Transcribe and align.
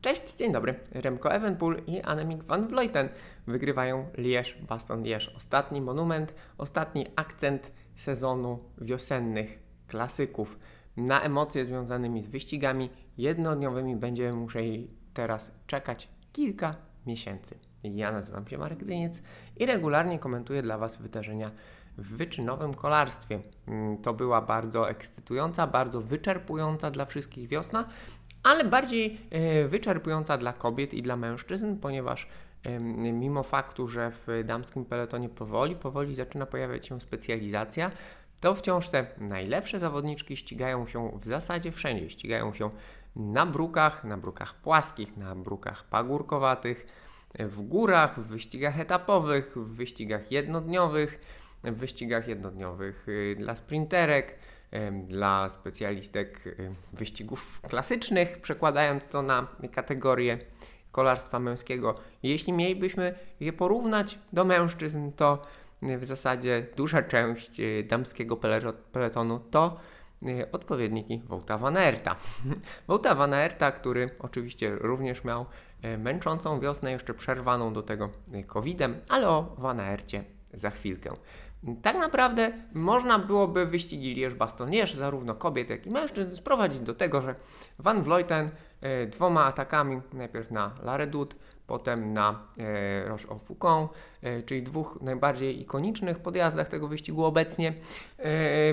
Cześć, 0.00 0.36
dzień 0.36 0.52
dobry. 0.52 0.74
Remco 0.92 1.32
Evenpool 1.34 1.82
i 1.86 2.00
Annemiek 2.00 2.44
van 2.44 2.68
Vleuten 2.68 3.08
wygrywają 3.46 4.06
Liège-Baston-Liège. 4.18 5.36
Ostatni 5.36 5.80
monument, 5.80 6.34
ostatni 6.58 7.06
akcent 7.16 7.72
sezonu 7.94 8.58
wiosennych 8.78 9.58
klasyków. 9.88 10.58
Na 10.96 11.22
emocje 11.22 11.66
związanymi 11.66 12.22
z 12.22 12.26
wyścigami 12.26 12.90
jednodniowymi 13.18 13.96
będziemy 13.96 14.32
musieli 14.32 14.90
teraz 15.14 15.52
czekać 15.66 16.08
kilka 16.32 16.74
miesięcy. 17.06 17.58
Ja 17.84 18.12
nazywam 18.12 18.46
się 18.48 18.58
Marek 18.58 18.84
Dyniec 18.84 19.22
i 19.56 19.66
regularnie 19.66 20.18
komentuję 20.18 20.62
dla 20.62 20.78
Was 20.78 20.96
wydarzenia 20.96 21.50
w 21.98 22.16
wyczynowym 22.16 22.74
kolarstwie. 22.74 23.40
Mm, 23.68 23.98
to 23.98 24.14
była 24.14 24.40
bardzo 24.40 24.90
ekscytująca, 24.90 25.66
bardzo 25.66 26.00
wyczerpująca 26.00 26.90
dla 26.90 27.04
wszystkich 27.04 27.48
wiosna, 27.48 27.88
ale 28.46 28.64
bardziej 28.64 29.16
e, 29.30 29.68
wyczerpująca 29.68 30.38
dla 30.38 30.52
kobiet 30.52 30.94
i 30.94 31.02
dla 31.02 31.16
mężczyzn, 31.16 31.76
ponieważ 31.76 32.28
mimo 33.12 33.42
faktu, 33.42 33.88
że 33.88 34.12
w 34.26 34.44
damskim 34.44 34.84
peletonie 34.84 35.28
powoli, 35.28 35.76
powoli 35.76 36.14
zaczyna 36.14 36.46
pojawiać 36.46 36.86
się 36.86 37.00
specjalizacja, 37.00 37.90
to 38.40 38.54
wciąż 38.54 38.88
te 38.88 39.06
najlepsze 39.18 39.78
zawodniczki 39.78 40.36
ścigają 40.36 40.86
się 40.86 41.18
w 41.20 41.26
zasadzie 41.26 41.72
wszędzie. 41.72 42.10
Ścigają 42.10 42.54
się 42.54 42.70
na 43.16 43.46
brukach, 43.46 44.04
na 44.04 44.16
brukach 44.16 44.54
płaskich, 44.54 45.16
na 45.16 45.34
brukach 45.34 45.84
pagórkowatych, 45.84 46.86
w 47.38 47.60
górach, 47.60 48.20
w 48.20 48.26
wyścigach 48.26 48.80
etapowych, 48.80 49.52
w 49.56 49.74
wyścigach 49.74 50.32
jednodniowych, 50.32 51.20
w 51.64 51.76
wyścigach 51.76 52.28
jednodniowych 52.28 53.08
y, 53.08 53.36
dla 53.38 53.56
sprinterek, 53.56 54.38
dla 55.06 55.48
specjalistek 55.50 56.56
wyścigów 56.92 57.60
klasycznych, 57.68 58.40
przekładając 58.40 59.08
to 59.08 59.22
na 59.22 59.46
kategorię 59.72 60.38
kolarstwa 60.92 61.38
męskiego. 61.38 61.94
Jeśli 62.22 62.52
mielibyśmy 62.52 63.14
je 63.40 63.52
porównać 63.52 64.18
do 64.32 64.44
mężczyzn, 64.44 65.12
to 65.12 65.42
w 65.82 66.04
zasadzie 66.04 66.66
duża 66.76 67.02
część 67.02 67.60
y, 67.60 67.84
damskiego 67.88 68.36
peletonu 68.92 69.40
to 69.50 69.80
y, 70.22 70.50
odpowiedniki 70.52 71.22
Wołta 71.26 71.58
Van 71.58 71.76
Aerta. 71.76 72.16
Wołta 72.88 73.14
Van 73.14 73.34
Aerta, 73.34 73.72
który 73.72 74.10
oczywiście 74.18 74.74
również 74.74 75.24
miał 75.24 75.46
e, 75.82 75.98
męczącą 75.98 76.60
wiosnę, 76.60 76.92
jeszcze 76.92 77.14
przerwaną 77.14 77.72
do 77.72 77.82
tego 77.82 78.10
COVID-em, 78.46 78.94
ale 79.08 79.28
o 79.28 79.54
Van 79.58 79.80
Aercie 79.80 80.24
za 80.52 80.70
chwilkę. 80.70 81.10
Tak 81.82 81.98
naprawdę 81.98 82.52
można 82.74 83.18
byłoby 83.18 83.66
wyścigi 83.66 84.14
Lierz-Baston-Lierz, 84.14 84.94
zarówno 84.94 85.34
kobiet, 85.34 85.70
jak 85.70 85.86
i 85.86 85.90
mężczyzn, 85.90 86.36
sprowadzić 86.36 86.80
do 86.80 86.94
tego, 86.94 87.20
że 87.20 87.34
Van 87.78 88.02
Vleuten 88.02 88.50
e, 88.80 89.06
dwoma 89.06 89.44
atakami, 89.44 90.00
najpierw 90.12 90.50
na 90.50 90.74
La 90.82 90.96
Redoute, 90.96 91.36
potem 91.66 92.12
na 92.12 92.42
e, 92.58 93.08
Roche-au-Foucault, 93.08 93.88
e, 94.22 94.42
czyli 94.42 94.62
dwóch 94.62 94.98
najbardziej 95.02 95.60
ikonicznych 95.60 96.18
podjazdach 96.18 96.68
tego 96.68 96.88
wyścigu 96.88 97.24
obecnie, 97.24 97.74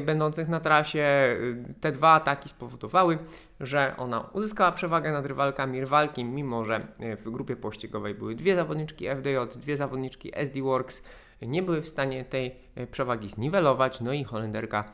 będących 0.05 0.49
na 0.49 0.59
trasie. 0.59 1.37
Te 1.81 1.91
dwa 1.91 2.11
ataki 2.11 2.49
spowodowały, 2.49 3.17
że 3.59 3.93
ona 3.97 4.29
uzyskała 4.33 4.71
przewagę 4.71 5.11
nad 5.11 5.25
rywalkami. 5.25 5.79
Rywalki, 5.79 6.25
mimo 6.25 6.65
że 6.65 6.87
w 6.99 7.31
grupie 7.31 7.55
pościgowej 7.55 8.15
były 8.15 8.35
dwie 8.35 8.55
zawodniczki 8.55 9.07
FDJ, 9.07 9.59
dwie 9.59 9.77
zawodniczki 9.77 10.31
SD 10.37 10.61
Works, 10.61 11.03
nie 11.45 11.63
były 11.63 11.81
w 11.81 11.87
stanie 11.87 12.25
tej 12.25 12.55
przewagi 12.91 13.29
zniwelować, 13.29 14.01
no 14.01 14.13
i 14.13 14.23
Holenderka 14.23 14.91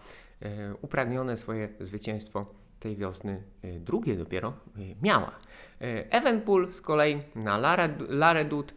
upragnione 0.81 1.37
swoje 1.37 1.69
zwycięstwo 1.79 2.45
tej 2.79 2.95
wiosny 2.95 3.43
drugie 3.79 4.15
dopiero 4.15 4.53
miała. 5.01 5.31
Evenpool 6.09 6.73
z 6.73 6.81
kolei 6.81 7.21
na 7.35 7.57
Laredut 8.09 8.73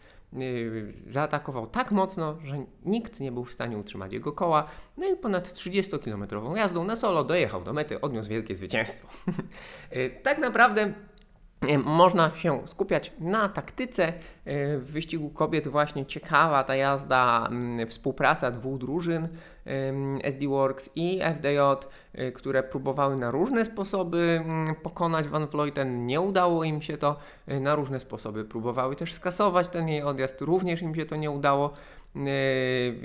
zaatakował 1.06 1.66
tak 1.66 1.92
mocno, 1.92 2.38
że 2.44 2.64
nikt 2.84 3.20
nie 3.20 3.32
był 3.32 3.44
w 3.44 3.52
stanie 3.52 3.78
utrzymać 3.78 4.12
jego 4.12 4.32
koła. 4.32 4.66
No 4.96 5.08
i 5.08 5.16
ponad 5.16 5.48
30-kilometrową 5.48 6.56
jazdą 6.56 6.84
na 6.84 6.96
solo 6.96 7.24
dojechał 7.24 7.64
do 7.64 7.72
mety, 7.72 8.00
odniósł 8.00 8.30
wielkie 8.30 8.56
zwycięstwo. 8.56 9.08
Tak 10.22 10.38
naprawdę 10.38 10.92
można 11.84 12.30
się 12.34 12.60
skupiać 12.66 13.12
na 13.20 13.48
taktyce. 13.48 14.12
W 14.46 14.86
wyścigu 14.92 15.30
kobiet 15.30 15.68
właśnie 15.68 16.06
ciekawa 16.06 16.64
ta 16.64 16.76
jazda, 16.76 17.46
mm, 17.50 17.86
współpraca 17.86 18.50
dwóch 18.50 18.78
drużyn. 18.78 19.28
SD 20.22 20.48
Works 20.48 20.90
i 20.96 21.20
FDJ, 21.20 21.58
y, 22.18 22.32
które 22.32 22.62
próbowały 22.62 23.16
na 23.16 23.30
różne 23.30 23.64
sposoby 23.64 24.40
mm, 24.44 24.74
pokonać 24.74 25.28
Van 25.28 25.46
Vleuten. 25.46 26.06
Nie 26.06 26.20
udało 26.20 26.64
im 26.64 26.82
się 26.82 26.98
to 26.98 27.16
y, 27.48 27.60
na 27.60 27.74
różne 27.74 28.00
sposoby. 28.00 28.44
Próbowały 28.44 28.96
też 28.96 29.12
skasować 29.12 29.68
ten 29.68 29.88
jej 29.88 30.02
odjazd, 30.02 30.40
również 30.40 30.82
im 30.82 30.94
się 30.94 31.06
to 31.06 31.16
nie 31.16 31.30
udało. 31.30 31.72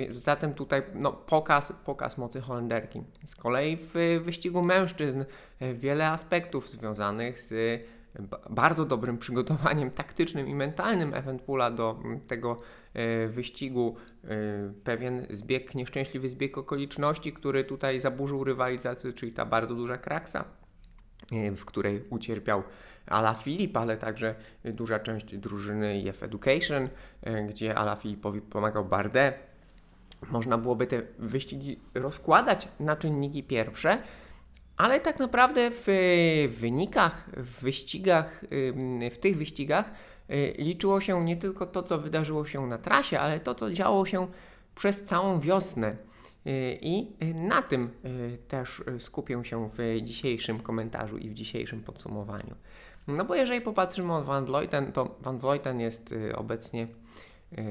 Zatem 0.10 0.54
tutaj 0.54 0.82
no, 0.94 1.14
pokaz, 1.14 1.74
pokaz 1.86 2.18
mocy 2.18 2.42
Holenderki. 2.42 3.04
Z 3.26 3.36
kolei 3.36 3.78
w 3.94 4.22
wyścigu 4.24 4.62
mężczyzn 4.62 5.26
wiele 5.74 6.10
aspektów 6.10 6.70
związanych 6.70 7.42
z 7.42 7.82
bardzo 8.50 8.86
dobrym 8.86 9.18
przygotowaniem 9.18 9.92
taktycznym 9.92 10.48
i 10.48 10.56
mentalnym 10.56 11.14
Eventpoola 11.14 11.72
do 11.72 12.00
mm, 12.04 12.20
tego 12.20 12.58
e, 12.94 13.28
wyścigu. 13.28 13.96
E, 14.24 14.28
pewien 14.84 15.28
zbieg, 15.30 15.76
nieszczęśliwy 15.76 16.30
zbieg 16.30 16.58
okoliczności, 16.58 17.34
który 17.34 17.64
tutaj 17.64 18.02
zaburzył 18.02 18.44
rywalizację, 18.44 19.14
czyli 19.14 19.34
ta 19.34 19.46
bardzo 19.46 19.76
duża 19.76 19.98
kraksa, 19.98 20.46
e, 21.32 21.52
w 21.52 21.66
której 21.66 22.04
ucierpiał 22.10 22.64
Ala 23.06 23.34
Filip, 23.34 23.78
ale 23.78 23.98
także 23.98 24.36
duża 24.66 25.00
część 25.00 25.38
drużyny 25.38 26.04
EF 26.08 26.24
Education, 26.24 26.90
gdzie 27.50 27.76
Ala 27.76 27.96
Filipowi 27.96 28.42
pomagał 28.42 28.86
Bardet. 28.86 29.40
Można 30.32 30.58
byłoby 30.58 30.88
te 30.88 31.02
wyścigi 31.20 31.80
rozkładać 31.94 32.68
na 32.80 32.96
czynniki 32.96 33.44
pierwsze, 33.44 33.98
ale 34.78 35.00
tak 35.00 35.20
naprawdę 35.20 35.72
w 35.72 36.56
wynikach, 36.60 37.30
w 37.38 37.62
wyścigach, 37.62 38.42
w 39.12 39.18
tych 39.18 39.38
wyścigach 39.38 39.92
y, 40.30 40.56
liczyło 40.58 41.02
się 41.02 41.26
nie 41.26 41.38
tylko 41.38 41.66
to, 41.66 41.84
co 41.84 41.98
wydarzyło 41.98 42.46
się 42.46 42.68
na 42.68 42.78
trasie, 42.78 43.20
ale 43.20 43.40
to, 43.40 43.56
co 43.56 43.72
działo 43.72 44.06
się 44.06 44.28
przez 44.76 45.04
całą 45.04 45.40
wiosnę. 45.40 45.96
Y, 46.48 46.78
I 46.82 47.16
na 47.36 47.62
tym 47.62 47.90
y, 48.06 48.38
też 48.48 48.84
skupię 49.00 49.42
się 49.44 49.70
w 49.74 50.02
dzisiejszym 50.02 50.60
komentarzu 50.60 51.18
i 51.18 51.30
w 51.30 51.34
dzisiejszym 51.34 51.84
podsumowaniu. 51.84 52.56
No 53.08 53.26
bo 53.26 53.36
jeżeli 53.36 53.62
popatrzymy 53.62 54.16
od 54.16 54.26
Van 54.26 54.46
Vleuten, 54.46 54.92
to 54.92 55.16
Van 55.20 55.40
Vleuten 55.40 55.80
jest 55.80 56.16
obecnie 56.36 56.88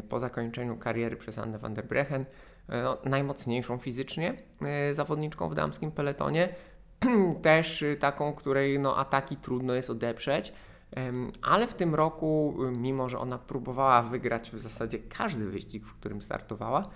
po 0.08 0.20
zakończeniu 0.20 0.76
kariery 0.76 1.16
przez 1.16 1.38
Anne 1.38 1.58
van 1.58 1.74
der 1.74 1.86
Brechen 1.86 2.24
no, 2.68 2.98
najmocniejszą 3.04 3.78
fizycznie 3.78 4.34
zawodniczką 4.92 5.48
w 5.48 5.54
damskim 5.54 5.92
peletonie. 5.92 6.54
też 7.42 7.82
y, 7.82 7.96
taką, 7.96 8.34
której 8.34 8.78
no, 8.78 8.96
ataki 8.96 9.36
trudno 9.36 9.74
jest 9.74 9.90
odeprzeć. 9.90 10.52
Ale 11.42 11.66
w 11.66 11.74
tym 11.74 11.94
roku, 11.94 12.56
y, 12.68 12.70
mimo 12.70 13.08
że 13.08 13.18
ona 13.18 13.38
próbowała 13.38 14.02
wygrać 14.02 14.50
w 14.50 14.58
zasadzie 14.58 14.98
każdy 14.98 15.46
wyścig, 15.46 15.86
w 15.86 15.94
którym 15.94 16.22
startowała, 16.22 16.88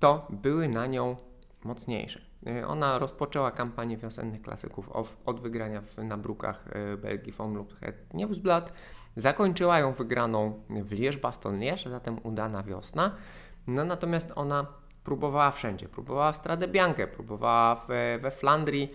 to 0.00 0.26
były 0.30 0.68
na 0.68 0.86
nią 0.86 1.16
mocniejsze. 1.64 2.20
Y, 2.46 2.66
ona 2.66 2.98
rozpoczęła 2.98 3.50
kampanię 3.50 3.96
wiosennych 3.96 4.42
klasyków 4.42 4.90
od 5.24 5.40
wygrania 5.40 5.82
na 5.98 6.16
brukach 6.18 6.64
Belgii 6.98 7.32
Vom 7.32 7.54
lub 7.54 7.76
Nieuwsblad. 8.14 8.72
Zakończyła 9.16 9.78
ją 9.78 9.92
wygraną 9.92 10.62
w 10.70 10.92
Lierz-Baston-Lierz, 10.92 11.90
zatem 11.90 12.18
udana 12.22 12.62
wiosna. 12.62 13.16
No 13.66 13.84
natomiast 13.84 14.32
ona 14.34 14.66
próbowała 15.04 15.50
wszędzie. 15.50 15.88
Próbowała 15.88 16.32
w 16.32 16.36
Strade 16.36 16.68
Bianche, 16.68 17.06
próbowała 17.06 17.86
we 18.20 18.30
Flandrii, 18.30 18.88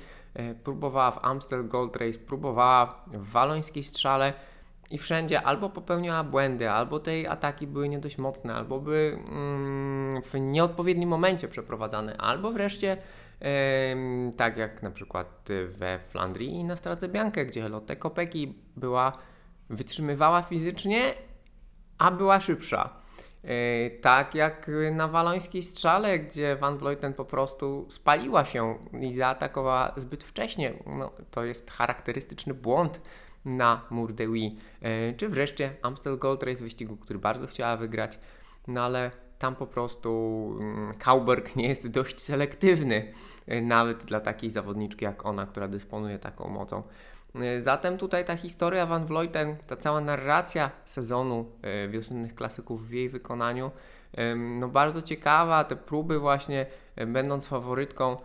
próbowała 0.64 1.12
w 1.12 1.26
Amstel 1.26 1.68
Gold 1.68 1.96
Race, 1.96 2.20
próbowała 2.20 3.06
w 3.08 3.32
walońskiej 3.32 3.84
strzale 3.84 4.34
i 4.92 4.98
wszędzie 4.98 5.42
albo 5.42 5.70
popełniała 5.70 6.24
błędy, 6.24 6.70
albo 6.70 7.00
te 7.00 7.30
ataki 7.30 7.68
były 7.68 7.90
nie 7.90 8.00
dość 8.00 8.18
mocne, 8.18 8.56
albo 8.56 8.80
były 8.80 9.20
mm, 9.28 10.22
w 10.22 10.34
nieodpowiednim 10.40 11.10
momencie 11.10 11.48
przeprowadzane, 11.48 12.18
albo 12.18 12.52
wreszcie 12.52 12.98
tak 14.38 14.58
jak 14.58 14.84
na 14.84 14.92
przykład 14.92 15.50
we 15.68 16.00
Flandrii 16.10 16.50
i 16.50 16.64
na 16.64 16.76
Straty 16.76 17.08
Bianche, 17.08 17.46
gdzie 17.46 17.70
Lotte 17.70 17.96
Kopeki 17.96 18.56
była, 18.76 19.18
wytrzymywała 19.70 20.42
fizycznie, 20.42 21.14
a 21.98 22.12
była 22.12 22.40
szybsza. 22.40 22.90
E, 23.48 23.90
tak 23.90 24.36
jak 24.36 24.72
na 24.92 25.08
walońskiej 25.08 25.64
strzale, 25.64 26.20
gdzie 26.20 26.56
Van 26.56 26.78
Vleuten 26.78 27.14
po 27.14 27.26
prostu 27.26 27.86
spaliła 27.90 28.46
się 28.46 28.76
i 29.02 29.14
zaatakowała 29.14 29.94
zbyt 29.98 30.24
wcześnie. 30.24 30.74
No, 30.86 31.12
to 31.32 31.46
jest 31.46 31.72
charakterystyczny 31.72 32.54
błąd 32.54 33.02
na 33.46 33.82
Mur 33.90 34.14
de 34.14 34.26
Huy. 34.26 34.52
E, 34.82 35.14
czy 35.14 35.30
wreszcie 35.30 35.74
Amstel 35.82 36.18
Gold 36.18 36.44
Race 36.44 36.64
wyścigu, 36.64 36.98
który 36.98 37.20
bardzo 37.20 37.48
chciała 37.48 37.78
wygrać, 37.78 38.20
no 38.68 38.82
ale 38.82 39.12
tam 39.40 39.56
po 39.56 39.68
prostu 39.68 40.10
mm, 40.62 40.94
Kauberg 40.94 41.56
nie 41.56 41.68
jest 41.68 41.88
dość 41.88 42.22
selektywny, 42.22 43.14
e, 43.48 43.62
nawet 43.62 44.06
dla 44.06 44.20
takiej 44.20 44.50
zawodniczki 44.50 45.06
jak 45.06 45.26
ona, 45.26 45.46
która 45.46 45.68
dysponuje 45.68 46.20
taką 46.20 46.50
mocą. 46.50 46.84
Zatem 47.60 47.98
tutaj 47.98 48.26
ta 48.26 48.36
historia 48.36 48.86
Van 48.86 49.06
Vleuten, 49.06 49.56
ta 49.68 49.76
cała 49.76 50.02
narracja 50.02 50.72
sezonu 50.86 51.52
wiosennych 51.90 52.36
klasyków 52.36 52.88
w 52.88 52.92
jej 52.92 53.10
wykonaniu, 53.10 53.72
no 54.60 54.68
bardzo 54.68 55.02
ciekawa, 55.02 55.64
te 55.64 55.76
próby 55.76 56.20
właśnie, 56.20 56.66
będąc 57.08 57.48
faworytką, 57.48 58.18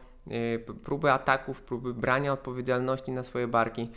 próby 0.85 1.13
ataków, 1.13 1.63
próby 1.63 1.95
brania 1.95 2.33
odpowiedzialności 2.33 3.13
na 3.13 3.23
swoje 3.23 3.49
barki 3.49 3.91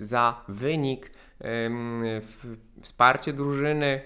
za 0.00 0.44
wynik, 0.48 1.10
wsparcie 2.82 3.32
drużyny, 3.32 4.00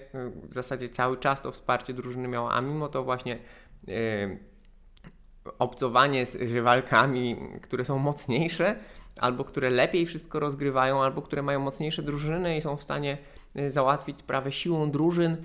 w 0.49 0.53
zasadzie 0.53 0.89
cały 0.89 1.17
czas 1.17 1.41
to 1.41 1.51
wsparcie 1.51 1.93
drużyny 1.93 2.27
miała, 2.27 2.51
a 2.51 2.61
mimo 2.61 2.87
to 2.87 3.03
właśnie 3.03 3.37
obcowanie 5.59 6.25
z 6.25 6.35
rywalkami, 6.35 7.37
które 7.61 7.85
są 7.85 7.97
mocniejsze, 7.97 8.75
albo 9.19 9.43
które 9.43 9.69
lepiej 9.69 10.05
wszystko 10.05 10.39
rozgrywają, 10.39 11.03
albo 11.03 11.21
które 11.21 11.41
mają 11.41 11.59
mocniejsze 11.59 12.03
drużyny 12.03 12.57
i 12.57 12.61
są 12.61 12.77
w 12.77 12.83
stanie 12.83 13.17
e, 13.55 13.71
załatwić 13.71 14.19
sprawę 14.19 14.51
siłą 14.51 14.91
drużyn, 14.91 15.37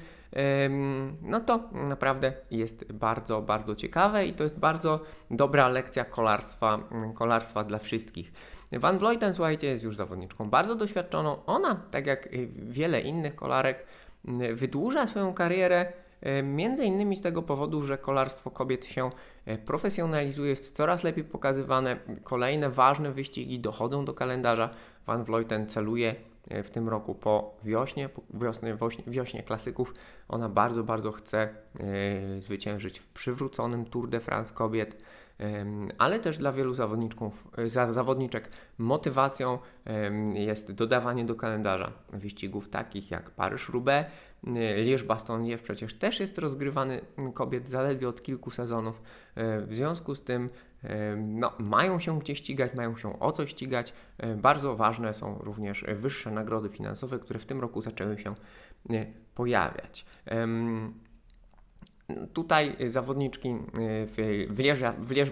no 1.22 1.40
to 1.40 1.60
naprawdę 1.72 2.32
jest 2.50 2.92
bardzo, 2.92 3.42
bardzo 3.42 3.74
ciekawe 3.74 4.26
i 4.26 4.32
to 4.32 4.44
jest 4.44 4.58
bardzo 4.58 5.00
dobra 5.30 5.68
lekcja 5.68 6.04
kolarstwa, 6.04 6.78
kolarstwa 7.14 7.64
dla 7.64 7.78
wszystkich. 7.78 8.32
Van 8.72 8.98
Vleuten, 8.98 9.34
słuchajcie, 9.34 9.66
jest 9.66 9.84
już 9.84 9.96
zawodniczką 9.96 10.50
bardzo 10.50 10.74
doświadczoną. 10.74 11.44
Ona, 11.46 11.80
tak 11.90 12.06
jak 12.06 12.28
wiele 12.54 13.00
innych 13.00 13.34
kolarek, 13.34 13.86
wydłuża 14.54 15.06
swoją 15.06 15.34
karierę 15.34 15.92
między 16.42 16.84
innymi 16.84 17.16
z 17.16 17.20
tego 17.20 17.42
powodu, 17.42 17.82
że 17.82 17.98
kolarstwo 17.98 18.50
kobiet 18.50 18.84
się 18.84 19.10
e, 19.46 19.58
profesjonalizuje, 19.58 20.50
jest 20.50 20.76
coraz 20.76 21.04
lepiej 21.04 21.24
pokazywane. 21.24 21.96
Kolejne 22.24 22.70
ważne 22.70 23.12
wyścigi 23.12 23.60
dochodzą 23.60 24.04
do 24.04 24.14
kalendarza. 24.14 24.70
Van 25.06 25.24
Vleuten 25.24 25.66
celuje 25.68 26.14
e, 26.48 26.62
w 26.62 26.70
tym 26.70 26.88
roku 26.88 27.14
po 27.14 27.54
wiośnie, 27.64 28.08
po 28.08 28.22
wiosnie, 28.34 28.76
wiośnie 29.06 29.42
klasyków. 29.42 29.94
Ona 30.28 30.48
bardzo, 30.48 30.84
bardzo 30.84 31.12
chce 31.12 31.48
zwyciężyć 32.38 32.98
w 32.98 33.06
przywróconym 33.08 33.84
Tour 33.84 34.08
de 34.08 34.20
France 34.20 34.54
kobiet 34.54 35.02
ale 35.98 36.20
też 36.20 36.38
dla 36.38 36.52
wielu 36.52 36.74
zawodniczków, 36.74 37.48
zawodniczek 37.90 38.50
motywacją 38.78 39.58
jest 40.34 40.72
dodawanie 40.72 41.24
do 41.24 41.34
kalendarza 41.34 41.92
wyścigów 42.12 42.68
takich 42.68 43.10
jak 43.10 43.30
Paryż-Roubaix, 43.30 44.06
Lierz-Bastogne 44.84 45.58
przecież 45.58 45.94
też 45.94 46.20
jest 46.20 46.38
rozgrywany 46.38 47.00
kobiet 47.34 47.68
zaledwie 47.68 48.08
od 48.08 48.22
kilku 48.22 48.50
sezonów. 48.50 49.02
E, 49.34 49.60
w 49.60 49.74
związku 49.74 50.14
z 50.14 50.22
tym 50.22 50.50
no, 51.16 51.52
mają 51.58 51.98
się 51.98 52.18
gdzie 52.18 52.36
ścigać, 52.36 52.74
mają 52.74 52.96
się 52.96 53.20
o 53.20 53.32
co 53.32 53.46
ścigać. 53.46 53.92
Bardzo 54.36 54.76
ważne 54.76 55.14
są 55.14 55.38
również 55.38 55.84
wyższe 55.94 56.30
nagrody 56.30 56.68
finansowe, 56.68 57.18
które 57.18 57.38
w 57.38 57.46
tym 57.46 57.60
roku 57.60 57.80
zaczęły 57.80 58.18
się 58.18 58.34
pojawiać. 59.34 60.06
Tutaj 62.32 62.76
zawodniczki 62.86 63.48
y, 63.48 63.56
w 64.48 64.58
Lierze, 64.58 64.92
w 64.98 65.10
Lierz 65.10 65.30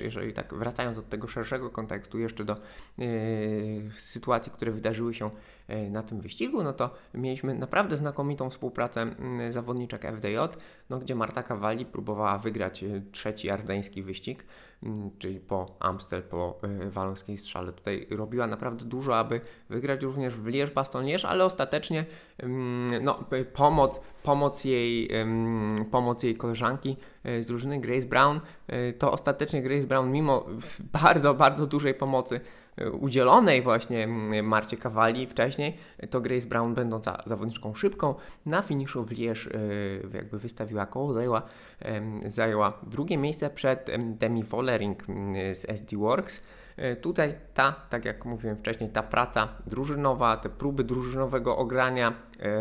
jeżeli 0.00 0.32
tak 0.32 0.54
wracając 0.54 0.98
od 0.98 1.08
tego 1.08 1.28
szerszego 1.28 1.70
kontekstu 1.70 2.18
jeszcze 2.18 2.44
do 2.44 2.56
y, 2.98 3.90
sytuacji, 3.96 4.52
które 4.52 4.72
wydarzyły 4.72 5.14
się 5.14 5.30
y, 5.70 5.90
na 5.90 6.02
tym 6.02 6.20
wyścigu, 6.20 6.62
no 6.62 6.72
to 6.72 6.94
mieliśmy 7.14 7.54
naprawdę 7.54 7.96
znakomitą 7.96 8.50
współpracę 8.50 9.10
y, 9.48 9.52
zawodniczek 9.52 10.02
FDJ, 10.02 10.36
no, 10.90 10.98
gdzie 10.98 11.14
Marta 11.14 11.42
Kawali 11.42 11.86
próbowała 11.86 12.38
wygrać 12.38 12.82
y, 12.82 13.02
trzeci 13.12 13.50
ardeński 13.50 14.02
wyścig. 14.02 14.44
Mm, 14.82 15.10
czyli 15.18 15.40
po 15.40 15.76
Amstel, 15.80 16.22
po 16.22 16.58
y, 16.86 16.90
walońskiej 16.90 17.38
strzale. 17.38 17.72
Tutaj 17.72 18.06
robiła 18.10 18.46
naprawdę 18.46 18.84
dużo, 18.84 19.18
aby 19.18 19.40
wygrać 19.70 20.02
również 20.02 20.34
w 20.34 20.46
Lierz 20.46 20.70
Baston 20.70 21.04
Lierz, 21.04 21.24
ale 21.24 21.44
ostatecznie 21.44 22.04
mm, 22.38 23.04
no, 23.04 23.24
pomoc, 23.54 24.00
pomoc, 24.22 24.64
jej, 24.64 25.10
pomoc 25.90 26.22
jej 26.22 26.36
koleżanki 26.36 26.96
y, 27.26 27.42
z 27.42 27.46
drużyny 27.46 27.80
Grace 27.80 28.06
Brown, 28.06 28.40
y, 28.72 28.92
to 28.98 29.12
ostatecznie 29.12 29.62
Grace 29.62 29.86
Brown 29.86 30.10
mimo 30.10 30.46
bardzo, 30.92 31.34
bardzo 31.34 31.66
dużej 31.66 31.94
pomocy 31.94 32.40
udzielonej 33.00 33.62
właśnie 33.62 34.04
mm, 34.04 34.46
Marcie 34.46 34.76
Kawali 34.76 35.26
wcześniej, 35.26 35.76
to 36.10 36.20
Grace 36.20 36.46
Brown 36.46 36.74
będąca 36.74 37.22
zawodniczką 37.26 37.74
szybką 37.74 38.14
na 38.46 38.62
finiszu 38.62 39.04
w 39.04 39.10
Lierz 39.10 39.46
y, 39.46 40.08
jakby 40.14 40.38
wystawiła 40.38 40.86
koło, 40.86 41.12
zajęła, 41.12 41.42
zajęła 42.26 42.72
drugie 42.86 43.16
miejsce 43.16 43.50
przed 43.50 43.90
Demi 43.98 44.44
Vollering 44.44 45.08
mm, 45.08 45.54
z 45.54 45.68
SD 45.68 45.96
Works. 45.96 46.42
Y, 46.78 46.96
tutaj 46.96 47.34
ta, 47.54 47.74
tak 47.90 48.04
jak 48.04 48.24
mówiłem 48.24 48.56
wcześniej, 48.56 48.90
ta 48.90 49.02
praca 49.02 49.48
drużynowa, 49.66 50.36
te 50.36 50.48
próby 50.48 50.84
drużynowego 50.84 51.56
ogrania 51.56 52.12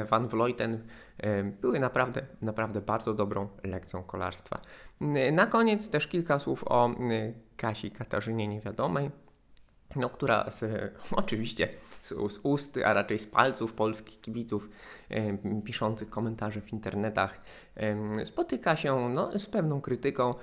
y, 0.01 0.05
Van 0.05 0.27
Vleuten 0.27 0.83
były 1.61 1.79
naprawdę, 1.79 2.21
naprawdę 2.41 2.81
bardzo 2.81 3.13
dobrą 3.13 3.47
lekcją 3.63 4.03
kolarstwa. 4.03 4.61
Na 5.31 5.47
koniec 5.47 5.89
też 5.89 6.07
kilka 6.07 6.39
słów 6.39 6.63
o 6.67 6.89
Kasi 7.57 7.91
Katarzynie 7.91 8.47
Niewiadomej 8.47 9.11
no, 9.97 10.09
która 10.09 10.49
z, 10.49 10.63
oczywiście 11.11 11.69
z, 12.01 12.09
z 12.09 12.39
ust, 12.43 12.77
a 12.85 12.93
raczej 12.93 13.19
z 13.19 13.27
palców 13.27 13.73
polskich 13.73 14.21
kibiców 14.21 14.69
e, 15.09 15.37
piszących 15.61 16.09
komentarze 16.09 16.61
w 16.61 16.73
internetach 16.73 17.39
e, 17.75 18.25
spotyka 18.25 18.75
się 18.75 19.09
no, 19.09 19.39
z 19.39 19.45
pewną 19.45 19.81
krytyką. 19.81 20.33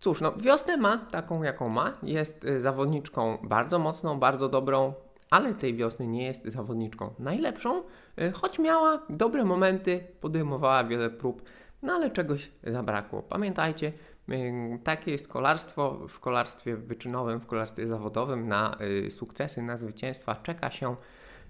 Cóż, 0.00 0.20
no, 0.20 0.32
wiosnę 0.32 0.76
ma 0.76 0.98
taką, 0.98 1.42
jaką 1.42 1.68
ma. 1.68 1.92
Jest 2.02 2.46
zawodniczką 2.58 3.38
bardzo 3.42 3.78
mocną, 3.78 4.18
bardzo 4.18 4.48
dobrą, 4.48 4.94
ale 5.30 5.54
tej 5.54 5.74
wiosny 5.74 6.06
nie 6.06 6.26
jest 6.26 6.44
zawodniczką 6.44 7.14
najlepszą, 7.18 7.82
e, 8.16 8.30
choć 8.30 8.58
miała 8.58 9.02
dobre 9.10 9.44
momenty, 9.44 10.04
podejmowała 10.20 10.84
wiele 10.84 11.10
prób, 11.10 11.42
no 11.82 11.92
ale 11.92 12.10
czegoś 12.10 12.50
zabrakło. 12.64 13.22
Pamiętajcie, 13.22 13.92
takie 14.84 15.10
jest 15.10 15.28
kolarstwo. 15.28 16.08
W 16.08 16.20
kolarstwie 16.20 16.76
wyczynowym, 16.76 17.40
w 17.40 17.46
kolarstwie 17.46 17.86
zawodowym 17.86 18.48
na 18.48 18.76
y, 19.06 19.10
sukcesy, 19.10 19.62
na 19.62 19.76
zwycięstwa. 19.76 20.34
Czeka 20.34 20.70
się 20.70 20.96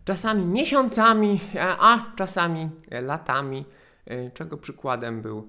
czasami 0.04 0.46
miesiącami, 0.46 1.40
a 1.60 1.98
czasami 2.16 2.70
latami, 2.90 3.64
y, 4.10 4.30
czego 4.34 4.56
przykładem 4.56 5.22
był 5.22 5.38
y, 5.38 5.46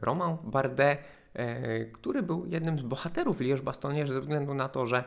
Romain 0.00 0.36
Bardet, 0.44 1.18
który 1.92 2.22
był 2.22 2.46
jednym 2.46 2.78
z 2.78 2.82
bohaterów 2.82 3.40
Liège-Bastogne 3.40 4.06
ze 4.06 4.20
względu 4.20 4.54
na 4.54 4.68
to, 4.68 4.86
że 4.86 5.04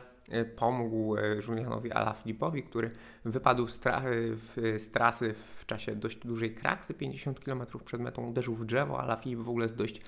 pomógł 0.56 1.16
Julianowi 1.48 1.92
Alaphilippowi, 1.92 2.62
który 2.62 2.90
wypadł 3.24 3.68
z, 3.68 3.80
tra 3.80 4.02
z, 4.76 4.90
trasy 4.90 5.34
w 5.56 5.66
czasie 5.66 5.96
dość 5.96 6.18
dużej 6.18 6.54
kraksy, 6.54 6.94
50 6.94 7.40
km 7.40 7.62
przed 7.84 8.00
metą 8.00 8.26
uderzył 8.26 8.54
w 8.54 8.64
drzewo, 8.64 9.00
Alaphilippe 9.00 9.42
w 9.42 9.48
ogóle 9.48 9.68
z 9.68 9.74
dość 9.74 10.00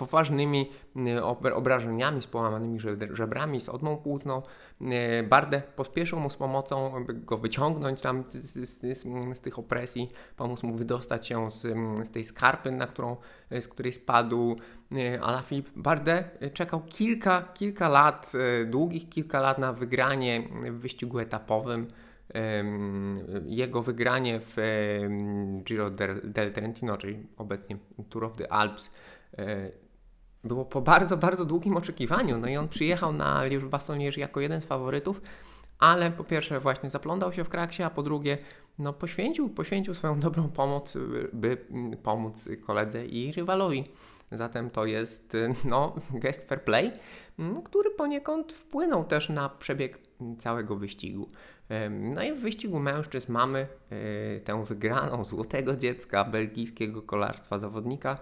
poważnymi 0.00 0.70
y, 0.96 1.24
obrażeniami, 1.54 2.22
z 2.22 2.26
połamanymi 2.26 2.78
żebrami, 3.12 3.60
z 3.60 3.68
odmą 3.68 3.96
płucną. 3.96 4.42
Y, 4.80 5.22
Bardę 5.28 5.62
pospieszył 5.76 6.20
mu 6.20 6.30
z 6.30 6.36
pomocą, 6.36 7.04
by 7.04 7.14
go 7.14 7.38
wyciągnąć 7.38 8.00
tam 8.00 8.24
z, 8.28 8.32
z, 8.32 8.80
z, 8.80 9.02
z 9.36 9.40
tych 9.40 9.58
opresji, 9.58 10.08
pomóc 10.36 10.62
mu 10.62 10.74
wydostać 10.74 11.26
się 11.26 11.50
z, 11.50 11.62
z 12.06 12.10
tej 12.10 12.24
skarpy, 12.24 12.70
na 12.70 12.86
którą, 12.86 13.16
z 13.50 13.68
której 13.68 13.92
spadł. 13.92 14.56
Ala 15.22 15.42
Filip 15.42 15.70
Bardet 15.76 16.54
czekał 16.54 16.80
kilka, 16.80 17.42
kilka 17.54 17.88
lat, 17.88 18.32
długich 18.66 19.08
kilka 19.08 19.40
lat 19.40 19.58
na 19.58 19.72
wygranie 19.72 20.48
w 20.70 20.78
wyścigu 20.78 21.18
etapowym 21.18 21.86
jego 23.46 23.82
wygranie 23.82 24.40
w 24.40 24.56
Giro 25.64 25.90
del 26.24 26.52
Trentino, 26.52 26.96
czyli 26.96 27.26
obecnie 27.36 27.76
Tour 28.08 28.24
of 28.24 28.36
the 28.36 28.52
Alps, 28.52 28.90
było 30.44 30.64
po 30.64 30.80
bardzo, 30.80 31.16
bardzo 31.16 31.44
długim 31.44 31.76
oczekiwaniu. 31.76 32.38
No 32.38 32.48
i 32.48 32.56
on 32.56 32.68
przyjechał 32.68 33.12
na 33.12 33.42
Liège 33.42 33.68
Bastogne 33.68 34.10
jako 34.16 34.40
jeden 34.40 34.60
z 34.60 34.64
faworytów, 34.64 35.20
ale 35.78 36.10
po 36.10 36.24
pierwsze 36.24 36.60
właśnie 36.60 36.90
zaplądał 36.90 37.32
się 37.32 37.44
w 37.44 37.48
kraksie, 37.48 37.82
a 37.82 37.90
po 37.90 38.02
drugie 38.02 38.38
no 38.78 38.92
poświęcił, 38.92 39.48
poświęcił 39.48 39.94
swoją 39.94 40.20
dobrą 40.26 40.48
pomoc, 40.48 40.94
by 41.32 41.56
pomóc 42.02 42.48
koledze 42.66 43.06
i 43.06 43.32
rywalowi. 43.32 43.84
Zatem 44.32 44.70
to 44.70 44.86
jest 44.86 45.36
no, 45.64 45.94
gest 46.12 46.48
fair 46.48 46.64
play, 46.64 46.92
który 47.64 47.90
poniekąd 47.90 48.52
wpłynął 48.52 49.04
też 49.04 49.28
na 49.28 49.48
przebieg 49.48 49.98
całego 50.38 50.76
wyścigu. 50.76 51.28
No 51.90 52.22
i 52.22 52.32
w 52.32 52.40
wyścigu 52.40 52.78
mężczyzn 52.78 53.32
mamy 53.32 53.66
e, 53.90 54.40
tę 54.40 54.64
wygraną 54.64 55.24
złotego 55.30 55.76
dziecka 55.76 56.24
belgijskiego 56.24 57.02
kolarstwa 57.02 57.58
zawodnika, 57.58 58.18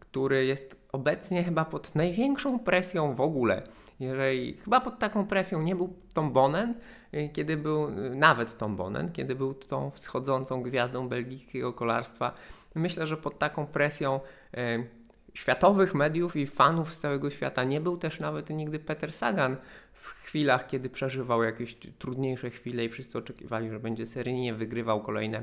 który 0.00 0.46
jest 0.46 0.76
obecnie 0.96 1.44
chyba 1.44 1.64
pod 1.64 1.94
największą 1.94 2.58
presją 2.58 3.14
w 3.14 3.20
ogóle. 3.20 3.62
Jeżeli 4.00 4.56
chyba 4.56 4.80
pod 4.80 4.98
taką 4.98 5.26
presją 5.26 5.62
nie 5.62 5.76
był 5.76 5.96
Tom 6.14 6.32
Bonen, 6.32 6.74
y, 7.14 7.30
kiedy 7.32 7.56
był 7.56 7.88
y, 7.88 8.14
nawet 8.14 8.58
Tom 8.58 8.76
Bonen, 8.76 9.12
kiedy 9.12 9.34
był 9.34 9.54
tą 9.54 9.90
wschodzącą 9.90 10.62
gwiazdą 10.62 11.08
belgijskiego 11.08 11.72
kolarstwa. 11.72 12.34
Myślę, 12.74 13.06
że 13.06 13.16
pod 13.16 13.38
taką 13.38 13.66
presją 13.66 14.20
y, 14.54 14.86
światowych 15.34 15.94
mediów 15.94 16.36
i 16.36 16.46
fanów 16.46 16.92
z 16.92 16.98
całego 16.98 17.30
świata 17.30 17.64
nie 17.64 17.80
był 17.80 17.96
też 17.96 18.20
nawet 18.20 18.50
nigdy 18.50 18.78
Peter 18.78 19.12
Sagan 19.12 19.56
w 19.92 20.06
w 20.26 20.28
chwilach, 20.28 20.66
kiedy 20.66 20.90
przeżywał 20.90 21.42
jakieś 21.42 21.76
trudniejsze 21.98 22.50
chwile 22.50 22.84
i 22.84 22.88
wszyscy 22.88 23.18
oczekiwali, 23.18 23.70
że 23.70 23.80
będzie 23.80 24.06
seryjnie 24.06 24.54
wygrywał 24.54 25.02
kolejne 25.02 25.42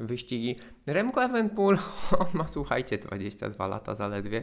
wyścigi. 0.00 0.56
Remco 0.86 1.24
Evenpool, 1.24 1.78
on 2.18 2.26
ma 2.34 2.48
słuchajcie 2.48 2.98
22 2.98 3.66
lata 3.66 3.94
zaledwie. 3.94 4.42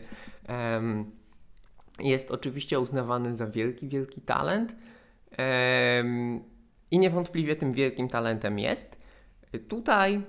Jest 1.99 2.31
oczywiście 2.31 2.79
uznawany 2.79 3.35
za 3.35 3.47
wielki, 3.47 3.87
wielki 3.87 4.21
talent 4.21 4.75
i 6.91 6.99
niewątpliwie 6.99 7.55
tym 7.55 7.71
wielkim 7.71 8.09
talentem 8.09 8.59
jest. 8.59 8.97
Tutaj 9.67 10.21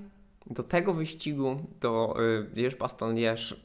do 0.46 0.62
tego 0.62 0.94
wyścigu, 0.94 1.56
do 1.80 2.14
Liège 2.54 2.74
y, 2.74 2.78
Baston 2.78 3.14
Liège, 3.14 3.56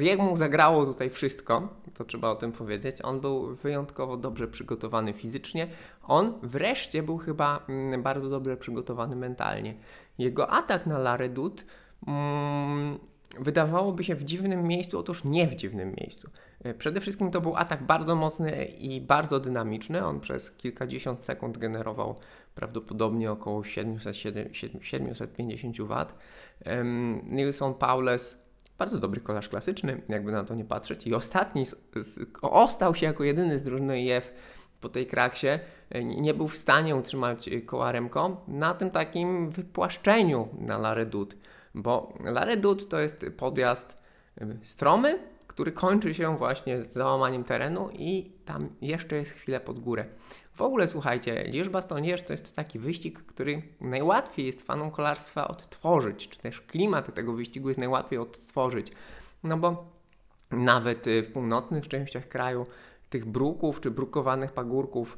jemu 0.00 0.36
zagrało 0.36 0.86
tutaj 0.86 1.10
wszystko, 1.10 1.68
to 1.94 2.04
trzeba 2.04 2.30
o 2.30 2.36
tym 2.36 2.52
powiedzieć. 2.52 2.96
On 3.02 3.20
był 3.20 3.56
wyjątkowo 3.56 4.16
dobrze 4.16 4.48
przygotowany 4.48 5.12
fizycznie. 5.12 5.68
On 6.02 6.34
wreszcie 6.42 7.02
był 7.02 7.18
chyba 7.18 7.64
mm, 7.68 8.02
bardzo 8.02 8.30
dobrze 8.30 8.56
przygotowany 8.56 9.16
mentalnie. 9.16 9.74
Jego 10.18 10.50
atak 10.50 10.86
na 10.86 10.98
Laredut 10.98 11.64
mm, 12.06 12.98
wydawałoby 13.40 14.04
się 14.04 14.14
w 14.14 14.24
dziwnym 14.24 14.62
miejscu, 14.62 14.98
otóż 14.98 15.24
nie 15.24 15.46
w 15.46 15.54
dziwnym 15.54 15.94
miejscu. 16.00 16.30
Y, 16.66 16.74
przede 16.74 17.00
wszystkim 17.00 17.30
to 17.30 17.40
był 17.40 17.56
atak 17.56 17.82
bardzo 17.82 18.16
mocny 18.16 18.64
i 18.64 19.00
bardzo 19.00 19.40
dynamiczny. 19.40 20.06
On 20.06 20.20
przez 20.20 20.50
kilkadziesiąt 20.50 21.24
sekund 21.24 21.58
generował 21.58 22.16
prawdopodobnie 22.54 23.32
około 23.32 23.64
700, 23.64 24.16
750 24.82 25.76
W. 25.78 26.06
Nilsson 27.24 27.74
Paules, 27.74 28.38
bardzo 28.78 28.98
dobry 28.98 29.20
kolarz 29.20 29.48
klasyczny, 29.48 30.02
jakby 30.08 30.32
na 30.32 30.44
to 30.44 30.54
nie 30.54 30.64
patrzeć. 30.64 31.06
I 31.06 31.14
ostatni 31.14 31.66
ostał 32.42 32.94
się 32.94 33.06
jako 33.06 33.24
jedyny 33.24 33.58
z 33.58 33.62
drużyny 33.62 34.02
IF 34.02 34.32
po 34.80 34.88
tej 34.88 35.06
kraksie. 35.06 35.46
E, 35.90 36.04
nie 36.04 36.34
był 36.34 36.48
w 36.48 36.56
stanie 36.56 36.96
utrzymać 36.96 37.50
koła 37.66 37.92
Remco 37.92 38.36
na 38.48 38.74
tym 38.74 38.90
takim 38.90 39.50
wypłaszczeniu 39.50 40.48
na 40.58 40.74
La 40.76 40.94
Redoute, 40.94 41.36
bo 41.74 42.14
La 42.24 42.44
Redoute 42.44 42.84
to 42.84 43.00
jest 43.00 43.26
podjazd 43.36 43.98
stromy, 44.62 45.18
który 45.46 45.72
kończy 45.72 46.14
się 46.14 46.36
właśnie 46.36 46.82
z 46.82 46.92
załamaniem 46.92 47.44
terenu 47.44 47.90
i 47.92 48.32
tam 48.44 48.68
jeszcze 48.80 49.16
jest 49.16 49.30
chwilę 49.30 49.60
pod 49.60 49.80
górę. 49.80 50.04
W 50.54 50.62
ogóle 50.62 50.88
słuchajcie, 50.88 51.44
Liège 51.52 51.68
Baston 51.68 52.02
Liège 52.02 52.22
to 52.22 52.32
jest 52.32 52.54
taki 52.54 52.78
wyścig, 52.78 53.18
który 53.18 53.62
najłatwiej 53.80 54.46
jest 54.46 54.62
fanom 54.62 54.90
kolarstwa 54.90 55.48
odtworzyć, 55.48 56.28
czy 56.28 56.38
też 56.38 56.60
klimat 56.60 57.14
tego 57.14 57.32
wyścigu 57.32 57.68
jest 57.68 57.78
najłatwiej 57.78 58.18
odtworzyć. 58.18 58.92
No 59.44 59.56
bo 59.56 59.84
nawet 60.50 61.06
w 61.06 61.32
północnych 61.32 61.88
częściach 61.88 62.28
kraju 62.28 62.66
tych 63.10 63.24
bruków 63.24 63.80
czy 63.80 63.90
brukowanych 63.90 64.52
pagórków, 64.52 65.16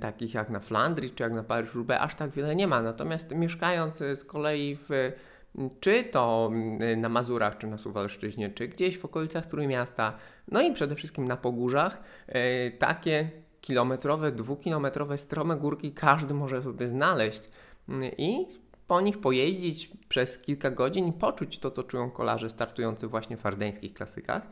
takich 0.00 0.34
jak 0.34 0.50
na 0.50 0.60
Flandrii 0.60 1.10
czy 1.10 1.22
jak 1.22 1.32
na 1.32 1.42
Paryż-Roubaix, 1.42 2.02
aż 2.02 2.14
tak 2.14 2.30
wiele 2.30 2.56
nie 2.56 2.66
ma. 2.66 2.82
Natomiast 2.82 3.34
mieszkając 3.34 4.00
y, 4.00 4.16
z 4.16 4.24
kolei 4.24 4.78
w 4.88 5.12
czy 5.80 6.04
to 6.04 6.50
y, 6.80 6.96
na 6.96 7.08
Mazurach, 7.08 7.58
czy 7.58 7.66
na 7.66 7.78
Suwalszczyźnie, 7.78 8.50
czy 8.50 8.68
gdzieś 8.68 8.98
w 8.98 9.04
okolicach 9.04 9.46
Trójmiasta, 9.46 10.16
no 10.48 10.60
i 10.60 10.72
przede 10.72 10.94
wszystkim 10.94 11.28
na 11.28 11.36
Pogórzach, 11.36 12.02
takie 12.78 13.30
kilometrowe, 13.60 14.32
dwukilometrowe 14.32 15.18
strome 15.18 15.56
górki 15.56 15.92
każdy 15.92 16.34
może 16.34 16.62
sobie 16.62 16.88
znaleźć 16.88 17.50
i 18.18 18.46
po 18.86 19.00
nich 19.00 19.20
pojeździć 19.20 19.90
przez 20.08 20.38
kilka 20.38 20.70
godzin 20.70 21.06
i 21.06 21.12
poczuć 21.12 21.58
to, 21.58 21.70
co 21.70 21.82
czują 21.82 22.10
kolarze 22.10 22.50
startujący 22.50 23.06
właśnie 23.06 23.36
w 23.36 23.46
ardeńskich 23.46 23.94
klasykach. 23.94 24.42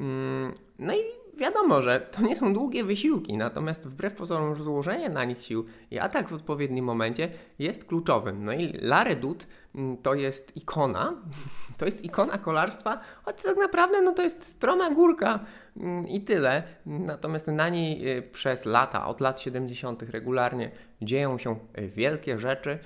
Mm, 0.00 0.52
no 0.78 0.94
i 0.94 1.23
wiadomo, 1.36 1.82
że 1.82 2.00
to 2.00 2.22
nie 2.22 2.36
są 2.36 2.54
długie 2.54 2.84
wysiłki, 2.84 3.36
natomiast 3.36 3.86
wbrew 3.86 4.14
pozorom 4.14 4.62
złożenie 4.62 5.08
na 5.08 5.24
nich 5.24 5.42
sił 5.42 5.64
i 5.90 5.98
atak 5.98 6.28
w 6.28 6.34
odpowiednim 6.34 6.84
momencie 6.84 7.28
jest 7.58 7.84
kluczowym. 7.84 8.44
No 8.44 8.52
i 8.52 8.76
La 8.76 9.04
Redoute 9.04 9.46
mm, 9.74 9.96
to 9.96 10.14
jest 10.14 10.56
ikona, 10.56 11.14
to 11.78 11.86
jest 11.86 12.04
ikona 12.04 12.38
kolarstwa, 12.38 13.00
choć 13.24 13.42
tak 13.42 13.56
naprawdę 13.56 14.02
no 14.02 14.12
to 14.12 14.22
jest 14.22 14.44
stroma 14.44 14.90
górka 14.90 15.40
mm, 15.76 16.08
i 16.08 16.20
tyle. 16.20 16.62
Natomiast 16.86 17.46
na 17.46 17.68
niej 17.68 18.18
y, 18.18 18.22
przez 18.22 18.64
lata, 18.64 19.06
od 19.06 19.20
lat 19.20 19.40
70. 19.40 20.02
regularnie 20.02 20.70
dzieją 21.02 21.38
się 21.38 21.58
y, 21.78 21.88
wielkie 21.88 22.38
rzeczy. 22.38 22.78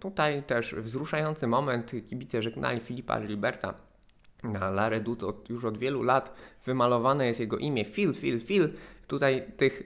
Tutaj 0.00 0.42
też 0.42 0.74
wzruszający 0.74 1.46
moment, 1.46 1.90
kibice 2.08 2.42
żegnali 2.42 2.80
Filipa 2.80 3.20
Gilberta 3.20 3.74
na 4.42 4.68
La 4.68 4.88
Redoute 4.88 5.26
od, 5.26 5.50
już 5.50 5.64
od 5.64 5.78
wielu 5.78 6.02
lat 6.02 6.34
wymalowane 6.66 7.26
jest 7.26 7.40
jego 7.40 7.58
imię 7.58 7.84
Phil, 7.84 8.14
Phil, 8.14 8.40
Phil. 8.40 8.68
Tutaj 9.06 9.42
tych 9.56 9.82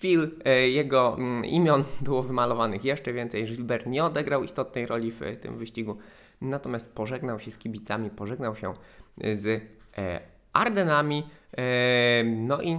Phil, 0.00 0.30
e, 0.44 0.68
jego 0.68 1.16
mm, 1.18 1.44
imion 1.44 1.84
było 2.00 2.22
wymalowanych 2.22 2.84
jeszcze 2.84 3.12
więcej. 3.12 3.44
Gilbert 3.44 3.86
nie 3.86 4.04
odegrał 4.04 4.44
istotnej 4.44 4.86
roli 4.86 5.12
w 5.12 5.20
tym 5.40 5.58
wyścigu, 5.58 5.96
natomiast 6.40 6.94
pożegnał 6.94 7.40
się 7.40 7.50
z 7.50 7.58
kibicami, 7.58 8.10
pożegnał 8.10 8.56
się 8.56 8.74
z 9.18 9.62
e, 9.98 10.20
Ardenami, 10.52 11.26
e, 11.56 12.24
no 12.24 12.62
i, 12.62 12.78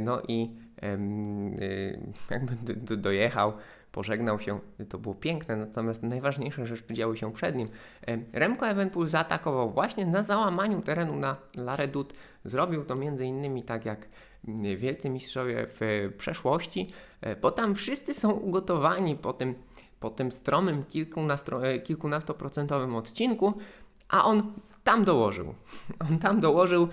no 0.00 0.22
i 0.28 0.50
jakby 2.30 2.96
dojechał 2.96 3.52
pożegnał 3.94 4.40
się, 4.40 4.60
to 4.88 4.98
było 4.98 5.14
piękne, 5.14 5.56
natomiast 5.56 6.02
najważniejsze 6.02 6.66
rzeczy 6.66 6.94
działy 6.94 7.16
się 7.16 7.32
przed 7.32 7.56
nim. 7.56 7.68
Remco 8.32 8.68
Evenpool 8.68 9.06
zaatakował 9.06 9.70
właśnie 9.70 10.06
na 10.06 10.22
załamaniu 10.22 10.82
terenu 10.82 11.16
na 11.16 11.36
La 11.56 11.76
Redoute. 11.76 12.14
Zrobił 12.44 12.84
to 12.84 12.94
innymi 13.20 13.62
tak 13.62 13.84
jak 13.84 14.08
wielcy 14.76 15.10
mistrzowie 15.10 15.66
w 15.68 16.12
przeszłości, 16.18 16.90
e, 17.20 17.36
bo 17.36 17.50
tam 17.50 17.74
wszyscy 17.74 18.14
są 18.14 18.30
ugotowani 18.30 19.16
po 19.16 19.32
tym, 19.32 19.54
po 20.00 20.10
tym 20.10 20.32
stromym 20.32 20.84
e, 21.62 21.78
kilkunastoprocentowym 21.78 22.96
odcinku, 22.96 23.54
a 24.08 24.24
on 24.24 24.52
tam 24.84 25.04
dołożył. 25.04 25.54
On 26.10 26.18
tam 26.18 26.40
dołożył 26.40 26.88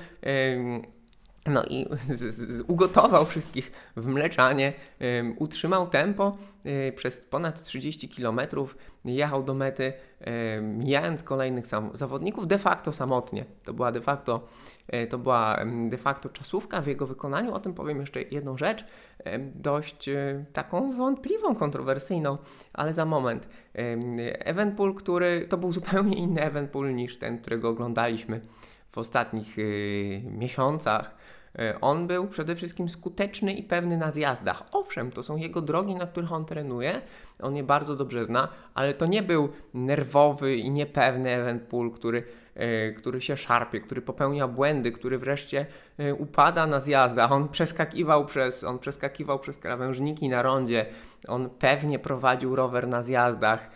no 1.45 1.63
i 1.63 1.85
z, 2.07 2.35
z, 2.35 2.61
ugotował 2.67 3.25
wszystkich 3.25 3.71
w 3.95 4.05
mleczanie, 4.05 4.73
utrzymał 5.37 5.87
tempo 5.87 6.37
y, 6.65 6.93
przez 6.95 7.17
ponad 7.17 7.63
30 7.63 8.09
km, 8.09 8.39
jechał 9.05 9.43
do 9.43 9.53
mety, 9.53 9.93
mijając 10.61 11.23
kolejnych 11.23 11.65
zawodników 11.93 12.47
de 12.47 12.57
facto 12.57 12.93
samotnie. 12.93 13.45
To 13.63 13.73
była 13.73 13.91
de 13.91 14.01
facto, 14.01 14.47
y, 14.93 15.07
to 15.07 15.17
była 15.17 15.59
de 15.89 15.97
facto 15.97 16.29
czasówka 16.29 16.81
w 16.81 16.87
jego 16.87 17.07
wykonaniu. 17.07 17.53
O 17.53 17.59
tym 17.59 17.73
powiem 17.73 17.99
jeszcze 17.99 18.21
jedną 18.21 18.57
rzecz, 18.57 18.85
dość 19.55 20.09
y, 20.09 20.45
taką 20.53 20.93
wątpliwą, 20.93 21.55
kontrowersyjną, 21.55 22.37
ale 22.73 22.93
za 22.93 23.05
moment. 23.05 23.47
Eventpool, 24.39 24.95
który 24.95 25.47
to 25.49 25.57
był 25.57 25.71
zupełnie 25.71 26.17
inny 26.17 26.41
Eventpool 26.41 26.95
niż 26.95 27.17
ten, 27.17 27.37
którego 27.37 27.69
oglądaliśmy 27.69 28.41
w 28.91 28.97
ostatnich 28.97 29.57
miesiącach 30.23 31.20
on 31.81 32.07
był 32.07 32.27
przede 32.27 32.55
wszystkim 32.55 32.89
skuteczny 32.89 33.53
i 33.53 33.63
pewny 33.63 33.97
na 33.97 34.11
zjazdach. 34.11 34.63
Owszem, 34.71 35.11
to 35.11 35.23
są 35.23 35.37
jego 35.37 35.61
drogi, 35.61 35.95
na 35.95 36.07
których 36.07 36.31
on 36.31 36.45
trenuje, 36.45 37.01
on 37.41 37.55
je 37.55 37.63
bardzo 37.63 37.95
dobrze 37.95 38.25
zna, 38.25 38.47
ale 38.73 38.93
to 38.93 39.05
nie 39.05 39.23
był 39.23 39.49
nerwowy 39.73 40.55
i 40.55 40.71
niepewny 40.71 41.29
Evenpool, 41.29 41.91
który, 41.91 42.23
e, 42.55 42.91
który 42.91 43.21
się 43.21 43.37
szarpie, 43.37 43.81
który 43.81 44.01
popełnia 44.01 44.47
błędy, 44.47 44.91
który 44.91 45.17
wreszcie 45.17 45.65
e, 45.97 46.13
upada 46.13 46.67
na 46.67 46.79
zjazdach. 46.79 47.31
On 47.31 47.49
przeskakiwał 47.49 48.25
przez, 48.25 48.63
on 48.63 48.79
przeskakiwał 48.79 49.39
przez 49.39 49.57
krawężniki 49.57 50.29
na 50.29 50.41
rondzie, 50.41 50.85
on 51.27 51.49
pewnie 51.49 51.99
prowadził 51.99 52.55
rower 52.55 52.87
na 52.87 53.03
zjazdach. 53.03 53.69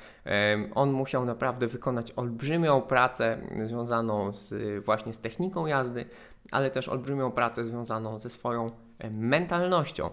On 0.75 0.91
musiał 0.91 1.25
naprawdę 1.25 1.67
wykonać 1.67 2.13
olbrzymią 2.15 2.81
pracę 2.81 3.37
związaną 3.65 4.31
z, 4.31 4.53
właśnie 4.85 5.13
z 5.13 5.19
techniką 5.19 5.65
jazdy, 5.65 6.05
ale 6.51 6.71
też 6.71 6.89
olbrzymią 6.89 7.31
pracę 7.31 7.65
związaną 7.65 8.19
ze 8.19 8.29
swoją 8.29 8.71
mentalnością. 9.11 10.09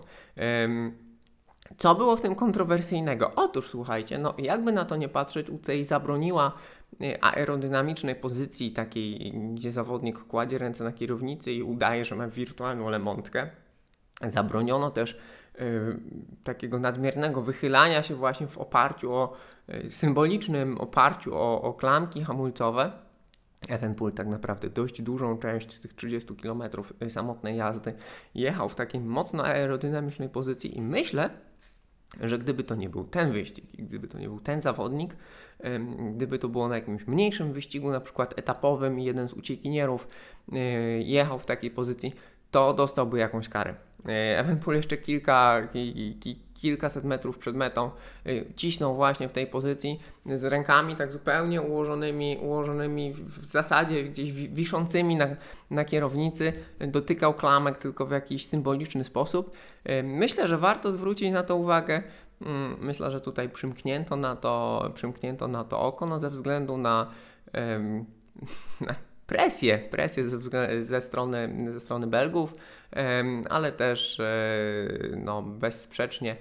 Co 1.78 1.94
było 1.94 2.16
w 2.16 2.20
tym 2.20 2.34
kontrowersyjnego? 2.34 3.32
Otóż 3.36 3.68
słuchajcie, 3.68 4.18
no 4.18 4.34
jakby 4.38 4.72
na 4.72 4.84
to 4.84 4.96
nie 4.96 5.08
patrzeć, 5.08 5.50
UCI 5.50 5.84
zabroniła 5.84 6.52
e, 7.00 7.24
aerodynamicznej 7.24 8.14
pozycji 8.14 8.72
takiej, 8.72 9.32
gdzie 9.54 9.72
zawodnik 9.72 10.18
kładzie 10.18 10.58
ręce 10.58 10.84
na 10.84 10.92
kierownicy 10.92 11.52
i 11.52 11.62
udaje, 11.62 12.04
że 12.04 12.16
ma 12.16 12.28
wirtualną 12.28 12.88
lemontkę. 12.88 13.50
Zabroniono 14.28 14.90
też 14.90 15.18
y, 15.60 15.98
takiego 16.44 16.78
nadmiernego 16.78 17.42
wychylania 17.42 18.02
się 18.02 18.14
właśnie 18.14 18.46
w 18.46 18.58
oparciu 18.58 19.12
o 19.12 19.32
y, 19.68 19.90
symbolicznym 19.90 20.78
oparciu 20.78 21.34
o, 21.34 21.62
o 21.62 21.74
klamki 21.74 22.22
hamulcowe. 22.22 22.92
Evenpool 23.70 24.12
tak 24.12 24.26
naprawdę 24.26 24.70
dość 24.70 25.02
dużą 25.02 25.38
część 25.38 25.74
z 25.74 25.80
tych 25.80 25.94
30 25.94 26.36
km 26.36 26.62
y, 27.02 27.10
samotnej 27.10 27.56
jazdy 27.56 27.94
jechał 28.34 28.68
w 28.68 28.74
takiej 28.74 29.00
mocno 29.00 29.44
aerodynamicznej 29.44 30.28
pozycji 30.28 30.78
i 30.78 30.82
myślę, 30.82 31.30
że 32.20 32.38
gdyby 32.38 32.64
to 32.64 32.74
nie 32.74 32.88
był 32.88 33.04
ten 33.04 33.32
wyścig, 33.32 33.64
gdyby 33.78 34.08
to 34.08 34.18
nie 34.18 34.28
był 34.28 34.40
ten 34.40 34.60
zawodnik, 34.60 35.16
gdyby 36.14 36.38
to 36.38 36.48
było 36.48 36.68
na 36.68 36.76
jakimś 36.76 37.06
mniejszym 37.06 37.52
wyścigu, 37.52 37.90
na 37.90 38.00
przykład 38.00 38.38
etapowym 38.38 39.00
i 39.00 39.04
jeden 39.04 39.28
z 39.28 39.32
uciekinierów 39.32 40.08
y, 40.52 40.58
jechał 41.02 41.38
w 41.38 41.46
takiej 41.46 41.70
pozycji, 41.70 42.14
to 42.50 42.74
dostałby 42.74 43.18
jakąś 43.18 43.48
karę. 43.48 43.74
E, 44.08 44.38
Evenpool 44.38 44.76
jeszcze 44.76 44.96
kilka, 44.96 45.68
ki, 45.72 46.18
ki, 46.20 46.42
kilkaset 46.62 47.04
metrów 47.04 47.38
przed 47.38 47.56
metą 47.56 47.90
e, 48.26 48.30
cisnął 48.56 48.94
właśnie 48.94 49.28
w 49.28 49.32
tej 49.32 49.46
pozycji 49.46 50.00
z 50.26 50.44
rękami 50.44 50.96
tak 50.96 51.12
zupełnie 51.12 51.62
ułożonymi, 51.62 52.38
ułożonymi 52.42 53.12
w 53.12 53.46
zasadzie 53.46 54.04
gdzieś 54.04 54.32
wiszącymi 54.32 55.16
na, 55.16 55.26
na 55.70 55.84
kierownicy, 55.84 56.52
dotykał 56.80 57.34
klamek 57.34 57.78
tylko 57.78 58.06
w 58.06 58.10
jakiś 58.10 58.46
symboliczny 58.46 59.04
sposób. 59.04 59.52
E, 59.84 60.02
myślę, 60.02 60.48
że 60.48 60.58
warto 60.58 60.92
zwrócić 60.92 61.32
na 61.32 61.42
to 61.42 61.56
uwagę. 61.56 62.02
Mm, 62.42 62.76
myślę, 62.80 63.10
że 63.10 63.20
tutaj 63.20 63.48
przymknięto 63.48 64.16
na 64.16 64.36
to, 64.36 64.90
przymknięto 64.94 65.48
na 65.48 65.64
to 65.64 65.80
oko 65.80 66.06
no 66.06 66.20
ze 66.20 66.30
względu 66.30 66.76
na, 66.76 67.10
na 68.86 68.94
presję, 69.26 69.78
presję 69.78 70.28
ze, 70.28 70.38
ze, 70.84 71.00
strony, 71.00 71.66
ze 71.72 71.80
strony 71.80 72.06
Belgów, 72.06 72.54
ale 73.50 73.72
też 73.72 74.20
e, 74.20 74.24
no, 75.16 75.42
bezsprzecznie 75.42 76.36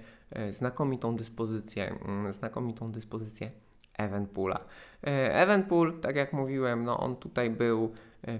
znakomitą 0.49 1.15
dyspozycję, 1.15 1.95
mm, 2.05 2.33
znakomitą 2.33 2.91
dyspozycję 2.91 3.51
Evenpoola. 3.97 4.59
E, 5.03 5.35
Evenpool, 5.41 5.99
tak 5.99 6.15
jak 6.15 6.33
mówiłem, 6.33 6.83
no 6.83 6.99
on 6.99 7.15
tutaj 7.15 7.49
był 7.49 7.91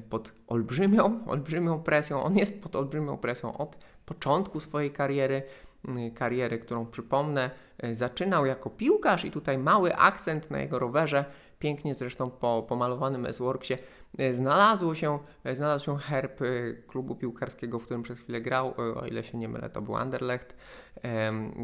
pod 0.10 0.32
olbrzymią, 0.48 1.20
olbrzymią 1.34 1.84
presją, 1.84 2.24
on 2.24 2.38
jest 2.38 2.62
pod 2.62 2.76
olbrzymią 2.76 3.18
presją 3.18 3.58
od 3.58 3.78
początku 4.06 4.60
swojej 4.60 4.92
kariery, 4.92 5.44
mm, 5.88 6.12
kariery, 6.12 6.60
którą 6.60 6.86
przypomnę, 6.86 7.52
zaczynał 7.94 8.46
jako 8.46 8.70
piłkarz 8.70 9.26
i 9.26 9.32
tutaj 9.32 9.58
mały 9.58 9.96
akcent 9.96 10.52
na 10.52 10.60
jego 10.60 10.80
rowerze, 10.80 11.26
pięknie 11.60 11.96
zresztą 11.96 12.30
po 12.30 12.66
pomalowanym 12.70 13.26
S-Worksie, 13.26 13.74
E, 13.74 14.01
znalazło 14.32 14.96
się, 14.96 15.20
e, 15.44 15.56
znalazł 15.56 15.86
się 15.86 15.98
herb 15.98 16.42
e, 16.42 16.46
klubu 16.88 17.16
piłkarskiego, 17.16 17.80
w 17.80 17.86
którym 17.86 18.04
przez 18.04 18.20
chwilę 18.20 18.42
grał, 18.42 18.74
o 18.96 19.06
ile 19.06 19.24
się 19.24 19.38
nie 19.38 19.50
mylę, 19.50 19.70
to 19.70 19.82
był 19.82 19.96
Anderlecht, 19.96 20.56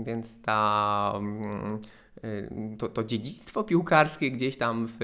więc 0.06 0.42
ta, 0.42 1.14
mm, 1.16 1.80
to, 2.78 2.90
to 2.90 3.04
dziedzictwo 3.04 3.64
piłkarskie 3.64 4.32
gdzieś 4.32 4.58
tam 4.58 4.88
w, 4.88 4.98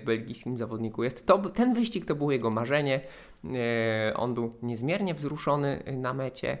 w 0.00 0.04
belgijskim 0.04 0.58
zawodniku 0.58 1.04
jest. 1.04 1.26
To, 1.26 1.38
ten 1.38 1.74
wyścig 1.74 2.04
to 2.04 2.14
było 2.14 2.32
jego 2.32 2.50
marzenie. 2.50 3.00
On 4.14 4.34
był 4.34 4.54
niezmiernie 4.62 5.14
wzruszony 5.14 5.82
na 5.96 6.14
mecie. 6.14 6.58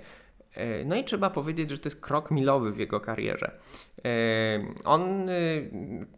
E, 0.54 0.84
no 0.84 0.96
i 0.96 1.04
trzeba 1.04 1.30
powiedzieć, 1.30 1.70
że 1.70 1.78
to 1.78 1.88
jest 1.88 2.00
krok 2.00 2.30
milowy 2.30 2.72
w 2.72 2.78
jego 2.78 3.00
karierze. 3.00 3.50
E, 4.04 4.10
on 4.84 5.28
e, 5.28 5.34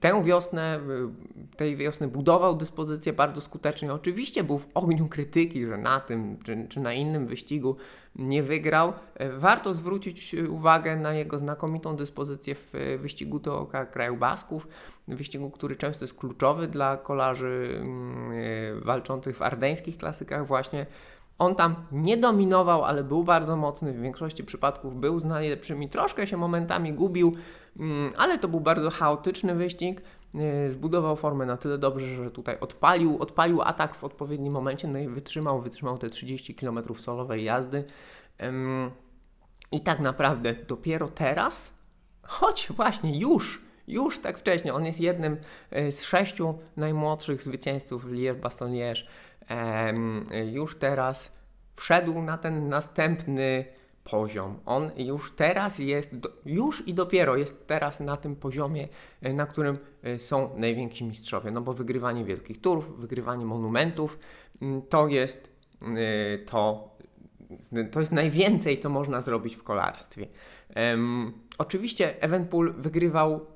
tę 0.00 0.24
wiosnę, 0.24 0.80
tej 1.56 1.76
wiosny 1.76 2.08
budował 2.08 2.56
dyspozycję 2.56 3.12
bardzo 3.12 3.40
skutecznie. 3.40 3.92
Oczywiście 3.92 4.44
był 4.44 4.58
w 4.58 4.66
ogniu 4.74 5.08
krytyki, 5.08 5.66
że 5.66 5.76
na 5.76 6.00
tym 6.00 6.38
czy, 6.44 6.66
czy 6.68 6.80
na 6.80 6.92
innym 6.92 7.26
wyścigu 7.26 7.76
nie 8.16 8.42
wygrał. 8.42 8.92
Warto 9.38 9.74
zwrócić 9.74 10.34
uwagę 10.34 10.96
na 10.96 11.14
jego 11.14 11.38
znakomitą 11.38 11.96
dyspozycję 11.96 12.54
w 12.54 12.98
wyścigu 13.00 13.38
do 13.38 13.70
kraju 13.92 14.16
Basków, 14.16 14.68
wyścigu, 15.08 15.50
który 15.50 15.76
często 15.76 16.04
jest 16.04 16.18
kluczowy 16.18 16.68
dla 16.68 16.96
kolarzy 16.96 17.80
mm, 17.80 18.80
walczących 18.80 19.36
w 19.36 19.42
ardeńskich 19.42 19.98
klasykach 19.98 20.46
właśnie 20.46 20.86
on 21.38 21.54
tam 21.54 21.76
nie 21.92 22.16
dominował, 22.16 22.84
ale 22.84 23.04
był 23.04 23.24
bardzo 23.24 23.56
mocny, 23.56 23.92
w 23.92 24.00
większości 24.00 24.44
przypadków 24.44 25.00
był 25.00 25.20
z 25.20 25.24
najlepszymi, 25.24 25.88
troszkę 25.88 26.26
się 26.26 26.36
momentami 26.36 26.92
gubił, 26.92 27.36
mm, 27.78 28.12
ale 28.16 28.38
to 28.38 28.48
był 28.48 28.60
bardzo 28.60 28.90
chaotyczny 28.90 29.54
wyścig. 29.54 30.02
E, 30.34 30.70
zbudował 30.70 31.16
formę 31.16 31.46
na 31.46 31.56
tyle 31.56 31.78
dobrze, 31.78 32.06
że 32.06 32.30
tutaj 32.30 32.60
odpalił, 32.60 33.22
odpalił 33.22 33.62
atak 33.62 33.94
w 33.94 34.04
odpowiednim 34.04 34.52
momencie, 34.52 34.88
no 34.88 34.98
i 34.98 35.08
wytrzymał, 35.08 35.62
wytrzymał 35.62 35.98
te 35.98 36.10
30 36.10 36.54
km 36.54 36.78
solowej 36.96 37.44
jazdy. 37.44 37.84
I 39.72 39.80
tak 39.80 40.00
naprawdę 40.00 40.54
dopiero 40.54 41.08
teraz, 41.08 41.74
choć 42.22 42.68
właśnie 42.76 43.18
już, 43.18 43.62
już 43.88 44.18
tak 44.18 44.38
wcześnie, 44.38 44.74
on 44.74 44.86
jest 44.86 45.00
jednym 45.00 45.36
e, 45.70 45.92
z 45.92 46.02
sześciu 46.02 46.58
najmłodszych 46.76 47.42
zwycięzców 47.42 48.06
Liège-Bastogne 48.06 48.94
już 50.52 50.78
teraz 50.78 51.32
wszedł 51.76 52.22
na 52.22 52.38
ten 52.38 52.68
następny 52.68 53.64
poziom. 54.10 54.58
On 54.66 54.90
już 54.96 55.32
teraz 55.32 55.78
jest, 55.78 56.14
już 56.46 56.88
i 56.88 56.94
dopiero 56.94 57.36
jest 57.36 57.66
teraz 57.66 58.00
na 58.00 58.16
tym 58.16 58.36
poziomie, 58.36 58.88
e, 59.22 59.32
na 59.32 59.46
którym 59.46 59.78
e, 60.02 60.18
są 60.18 60.50
najwięksi 60.56 61.04
mistrzowie. 61.04 61.50
No 61.50 61.60
bo 61.60 61.72
wygrywanie 61.72 62.24
wielkich 62.24 62.60
turów, 62.60 63.00
wygrywanie 63.00 63.44
monumentów 63.44 64.18
to 64.88 65.08
jest 65.08 65.48
e, 65.82 66.38
to, 66.38 66.88
to 67.92 68.00
jest 68.00 68.12
najwięcej, 68.12 68.80
co 68.80 68.88
można 68.88 69.20
zrobić 69.20 69.56
w 69.56 69.62
kolarstwie. 69.62 70.26
Oczywiście 71.58 72.22
Evenpool 72.22 72.72
wygrywał 72.72 73.46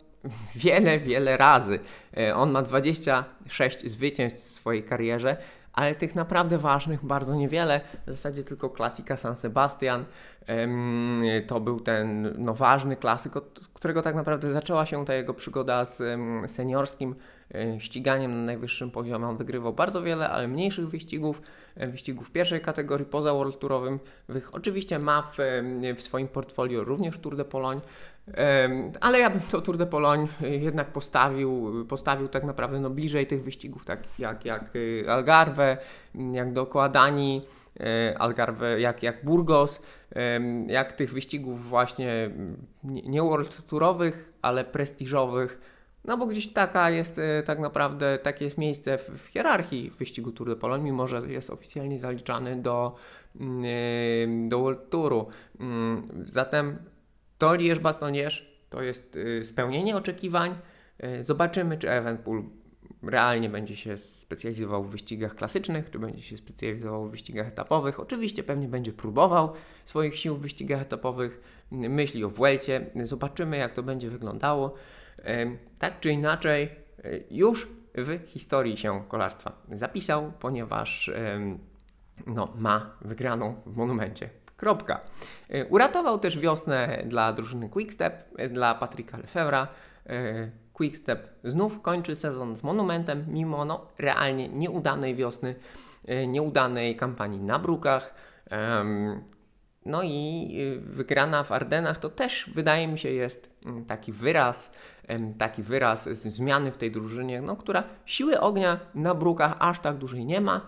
wiele, 0.55 0.99
wiele 0.99 1.37
razy. 1.37 1.79
On 2.35 2.51
ma 2.51 2.63
26 2.63 3.87
zwycięstw 3.87 4.45
w 4.45 4.51
swojej 4.51 4.83
karierze 4.83 5.37
ale 5.81 5.95
tych 5.95 6.15
naprawdę 6.15 6.59
ważnych 6.59 7.05
bardzo 7.05 7.35
niewiele. 7.35 7.81
W 8.07 8.11
zasadzie 8.11 8.45
tylko 8.45 8.71
klasika 8.71 9.17
San 9.17 9.37
Sebastian. 9.37 10.05
To 11.47 11.61
był 11.61 11.81
ten 11.81 12.35
no, 12.39 12.55
ważny 12.55 12.97
klasyk, 12.97 13.37
od 13.37 13.61
którego 13.75 14.03
tak 14.03 14.15
naprawdę 14.15 14.53
zaczęła 14.53 14.87
się 14.87 15.05
ta 15.05 15.15
jego 15.15 15.35
przygoda 15.35 15.85
z 15.85 16.03
seniorskim 16.51 17.15
e, 17.55 17.81
ściganiem 17.81 18.31
na 18.31 18.43
najwyższym 18.43 18.91
poziomie. 18.91 19.27
On 19.27 19.37
wygrywał 19.37 19.73
bardzo 19.73 20.03
wiele, 20.03 20.29
ale 20.29 20.49
mniejszych 20.49 20.89
wyścigów, 20.89 21.43
e, 21.77 21.87
wyścigów 21.87 22.31
pierwszej 22.31 22.61
kategorii 22.61 23.07
poza 23.07 23.33
World 23.33 23.59
Tourowym. 23.59 23.99
Oczywiście 24.53 24.99
ma 24.99 25.23
w, 25.23 25.37
w 25.97 26.03
swoim 26.03 26.29
portfolio 26.29 26.85
również 26.85 27.19
Tour 27.19 27.37
de 27.37 27.45
Pologne, 27.45 27.81
ale 29.01 29.19
ja 29.19 29.31
bym 29.31 29.41
to 29.41 29.61
Tour 29.61 29.77
de 29.77 29.87
Pologne 29.87 30.29
jednak 30.41 30.93
postawił, 30.93 31.85
postawił 31.89 32.29
tak 32.29 32.45
naprawdę 32.45 32.81
no 32.81 32.91
bliżej 32.91 33.27
tych 33.27 33.45
wyścigów, 33.45 33.85
tak 33.85 34.01
jak, 34.19 34.45
jak 34.45 34.77
y, 34.77 35.05
Algarve, 35.09 35.77
jak 36.33 36.53
dookoła 36.53 36.89
Danii, 36.89 37.43
y, 37.81 38.19
Algarve, 38.19 38.81
jak, 38.81 39.03
jak 39.03 39.25
Burgos, 39.25 39.83
jak 40.67 40.93
tych 40.93 41.13
wyścigów 41.13 41.69
właśnie 41.69 42.31
nie 42.85 43.23
world 43.23 43.67
tourowych, 43.67 44.33
ale 44.43 44.65
prestiżowych, 44.65 45.61
no 46.05 46.17
bo 46.17 46.27
gdzieś 46.27 46.53
taka 46.53 46.91
jest 46.91 47.19
y, 47.19 47.43
tak 47.47 47.59
naprawdę, 47.59 48.19
takie 48.19 48.45
jest 48.45 48.59
miejsce 48.59 48.99
w, 48.99 49.09
w 49.09 49.27
hierarchii 49.27 49.91
wyścigu 49.91 50.33
Tour 50.33 50.49
de 50.49 50.57
Pologne, 50.57 50.85
mimo 50.85 51.07
że 51.07 51.23
jest 51.27 51.51
oficjalnie 51.51 51.99
zaliczany 51.99 52.57
do, 52.57 52.97
do 54.49 54.59
World 54.59 54.91
Touru. 54.91 55.29
Mm, 55.61 56.09
zatem 56.27 56.79
to 57.41 57.51
Liège-Bastogne 57.51 58.31
to 58.71 58.83
jest 58.83 59.17
y, 59.17 59.45
spełnienie 59.45 59.97
oczekiwań. 59.97 60.55
Y, 61.05 61.25
zobaczymy, 61.25 61.79
czy 61.79 61.91
Evenpool 61.91 62.43
realnie 63.03 63.49
będzie 63.49 63.77
się 63.77 63.97
specjalizował 63.97 64.85
w 64.85 64.91
wyścigach 64.91 65.35
klasycznych, 65.35 65.91
czy 65.91 65.99
będzie 65.99 66.23
się 66.23 66.37
specjalizował 66.37 67.09
w 67.09 67.11
wyścigach 67.11 67.49
etapowych. 67.49 68.01
Oczywiście 68.01 68.43
pewnie 68.43 68.69
będzie 68.69 68.93
próbował 68.93 69.53
swoich 69.85 70.17
sił 70.17 70.37
w 70.37 70.41
wyścigach 70.41 70.83
etapowych, 70.83 71.41
myśli 71.71 72.25
o 72.25 72.31
Vuelcie. 72.31 72.87
Zobaczymy, 73.03 73.57
jak 73.57 73.75
to 73.75 73.83
będzie 73.83 74.11
wyglądało. 74.11 74.75
Tak 75.79 76.01
czy 76.01 76.11
inaczej, 76.11 76.69
y, 77.05 77.25
już 77.31 77.69
w 77.95 78.19
historii 78.27 78.77
się 78.77 79.05
kolarstwa 79.09 79.63
zapisał, 79.73 80.33
ponieważ 80.41 81.11
no, 82.27 82.53
ma 82.57 82.97
wygraną 83.01 83.55
w 83.67 83.77
monumencie 83.77 84.31
Kropka. 84.61 85.01
Y, 85.55 85.67
uratował 85.71 86.19
też 86.19 86.39
wiosnę 86.39 87.03
dla 87.07 87.33
drużyny 87.33 87.69
Quickstep, 87.69 88.41
y, 88.41 88.49
dla 88.49 88.75
Patryka 88.75 89.19
Lefebvre'a. 89.19 89.67
Y, 90.11 90.51
Quickstep 90.73 91.29
znów 91.45 91.83
kończy 91.83 92.15
sezon 92.15 92.57
z 92.57 92.63
monumentem, 92.63 93.25
mimo 93.29 93.65
no, 93.65 93.87
realnie 93.99 94.49
nieudanej 94.49 95.15
wiosny, 95.15 95.55
nieudanej 96.27 96.97
kampanii 96.97 97.41
na 97.41 97.59
brukach. 97.59 98.15
No 99.87 100.03
i 100.03 100.81
wygrana 100.83 101.45
w 101.45 101.53
Ardenach 101.53 101.99
to 101.99 102.09
też 102.11 102.51
wydaje 102.55 102.89
mi 102.89 102.99
się 102.99 103.11
jest 103.11 103.51
mm, 103.67 103.85
taki 103.85 104.13
wyraz, 104.13 104.73
taki 105.39 105.63
wyraz 105.63 106.09
zmiany 106.09 106.73
w 106.73 106.77
tej 106.77 106.91
drużynie, 106.91 107.43
no, 107.43 107.57
która 107.57 107.85
siły 108.05 108.41
ognia 108.41 108.81
na 108.95 109.15
brukach 109.15 109.57
aż 109.59 109.81
tak 109.81 109.97
dużej 109.97 110.25
nie 110.25 110.41
ma. 110.41 110.67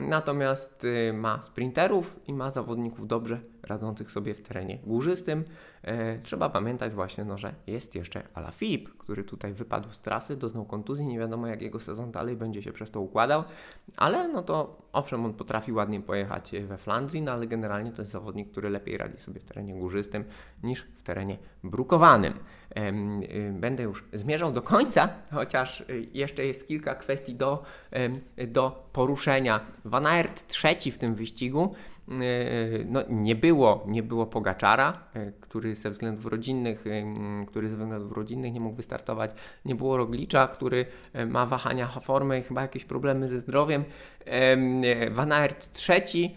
Natomiast 0.00 0.84
y, 0.84 1.12
ma 1.12 1.42
sprinterów 1.42 2.20
i 2.28 2.32
ma 2.32 2.50
zawodników 2.50 3.06
dobrze 3.06 3.40
radzących 3.66 4.10
sobie 4.10 4.34
w 4.34 4.42
terenie 4.42 4.78
górzystym. 4.78 5.44
E, 5.82 6.18
trzeba 6.18 6.50
pamiętać 6.50 6.92
właśnie, 6.92 7.24
no, 7.24 7.38
że 7.38 7.54
jest 7.66 7.94
jeszcze 7.94 8.22
Ala 8.34 8.50
Filip, 8.50 8.96
który 8.98 9.24
tutaj 9.24 9.52
wypadł 9.52 9.92
z 9.92 10.00
trasy, 10.00 10.36
doznał 10.36 10.64
kontuzji, 10.64 11.06
nie 11.06 11.18
wiadomo 11.18 11.46
jak 11.46 11.62
jego 11.62 11.80
sezon 11.80 12.12
dalej 12.12 12.36
będzie 12.36 12.62
się 12.62 12.72
przez 12.72 12.90
to 12.90 13.00
układał, 13.00 13.44
ale 13.96 14.28
no 14.28 14.42
to 14.42 14.78
owszem, 14.92 15.24
on 15.24 15.34
potrafi 15.34 15.72
ładnie 15.72 16.00
pojechać 16.00 16.52
we 16.66 16.78
Flandrii, 16.78 17.22
no 17.22 17.32
ale 17.32 17.46
generalnie 17.46 17.92
to 17.92 18.02
jest 18.02 18.12
zawodnik, 18.12 18.50
który 18.50 18.70
lepiej 18.70 18.98
radzi 18.98 19.18
sobie 19.18 19.40
w 19.40 19.44
terenie 19.44 19.74
górzystym 19.74 20.24
niż 20.62 20.80
w 20.80 21.02
terenie 21.02 21.38
brukowanym. 21.64 22.32
Y, 22.32 23.52
będę 23.52 23.82
już 23.82 24.04
zmierzał 24.12 24.52
do 24.52 24.62
końca, 24.62 25.08
chociaż 25.32 25.84
jeszcze 26.12 26.46
jest 26.46 26.68
kilka 26.68 26.94
kwestii 26.94 27.34
do, 27.34 27.62
do 28.48 28.88
poruszenia. 28.92 29.60
Van 29.84 30.06
Aert 30.06 30.46
trzeci 30.46 30.90
w 30.90 30.98
tym 30.98 31.14
wyścigu, 31.14 31.74
no, 32.86 33.02
nie 33.08 33.34
było, 33.34 33.84
nie 33.86 34.02
było 34.02 34.26
Pogaczara, 34.26 34.98
który 35.40 35.74
ze 35.74 35.90
względów 35.90 36.26
rodzinnych, 36.26 36.84
który 37.46 37.68
ze 37.68 37.76
względów 37.76 38.12
rodzinnych 38.12 38.52
nie 38.52 38.60
mógł 38.60 38.76
wystartować, 38.76 39.30
nie 39.64 39.74
było 39.74 39.96
Roglicza, 39.96 40.48
który 40.48 40.86
ma 41.26 41.46
wahania 41.46 41.86
formy, 41.86 42.42
chyba 42.42 42.62
jakieś 42.62 42.84
problemy 42.84 43.28
ze 43.28 43.40
zdrowiem. 43.40 43.84
Van 45.10 45.32
Aert 45.32 45.72
trzeci, 45.72 46.36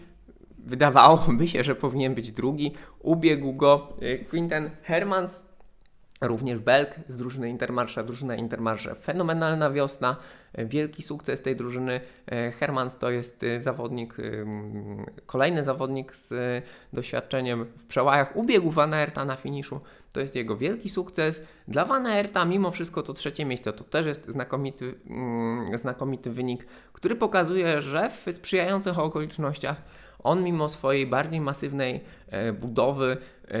wydawałoby 0.58 1.48
się, 1.48 1.64
że 1.64 1.74
powinien 1.74 2.14
być 2.14 2.32
drugi. 2.32 2.72
Ubiegł 3.00 3.52
go 3.52 3.96
Quinten 4.30 4.70
Hermans, 4.82 5.47
Również 6.20 6.58
Belk 6.58 6.94
z 7.08 7.16
drużyny 7.16 7.50
Intermarsza, 7.50 8.02
drużyna 8.02 8.36
Intermarsza, 8.36 8.94
fenomenalna 8.94 9.70
wiosna, 9.70 10.16
wielki 10.54 11.02
sukces 11.02 11.42
tej 11.42 11.56
drużyny. 11.56 12.00
Hermans 12.60 12.96
to 12.96 13.10
jest 13.10 13.42
y, 13.42 13.62
zawodnik, 13.62 14.16
kolejny 15.26 15.64
zawodnik 15.64 16.14
z 16.14 16.34
doświadczeniem 16.92 17.64
w 17.64 17.84
przełajach. 17.84 18.36
Ubiegł 18.36 18.70
Van 18.70 18.94
Aerta 18.94 19.24
na 19.24 19.36
finiszu, 19.36 19.80
to 20.12 20.20
jest 20.20 20.34
jego 20.34 20.56
wielki 20.56 20.88
sukces. 20.88 21.42
Dla 21.68 21.84
Van 21.84 22.06
Aerta 22.06 22.44
mimo 22.44 22.70
wszystko 22.70 23.02
to 23.02 23.14
trzecie 23.14 23.44
miejsce 23.44 23.72
to 23.72 23.84
też 23.84 24.06
jest 24.06 24.28
znakomity, 24.28 24.94
mm, 25.06 25.78
znakomity 25.78 26.30
wynik, 26.30 26.66
który 26.92 27.16
pokazuje, 27.16 27.82
że 27.82 28.10
w 28.10 28.34
sprzyjających 28.34 28.98
okolicznościach 28.98 29.82
on 30.22 30.44
mimo 30.44 30.68
swojej 30.68 31.06
bardziej 31.06 31.40
masywnej 31.40 32.00
e, 32.28 32.52
budowy 32.52 33.16
e, 33.48 33.58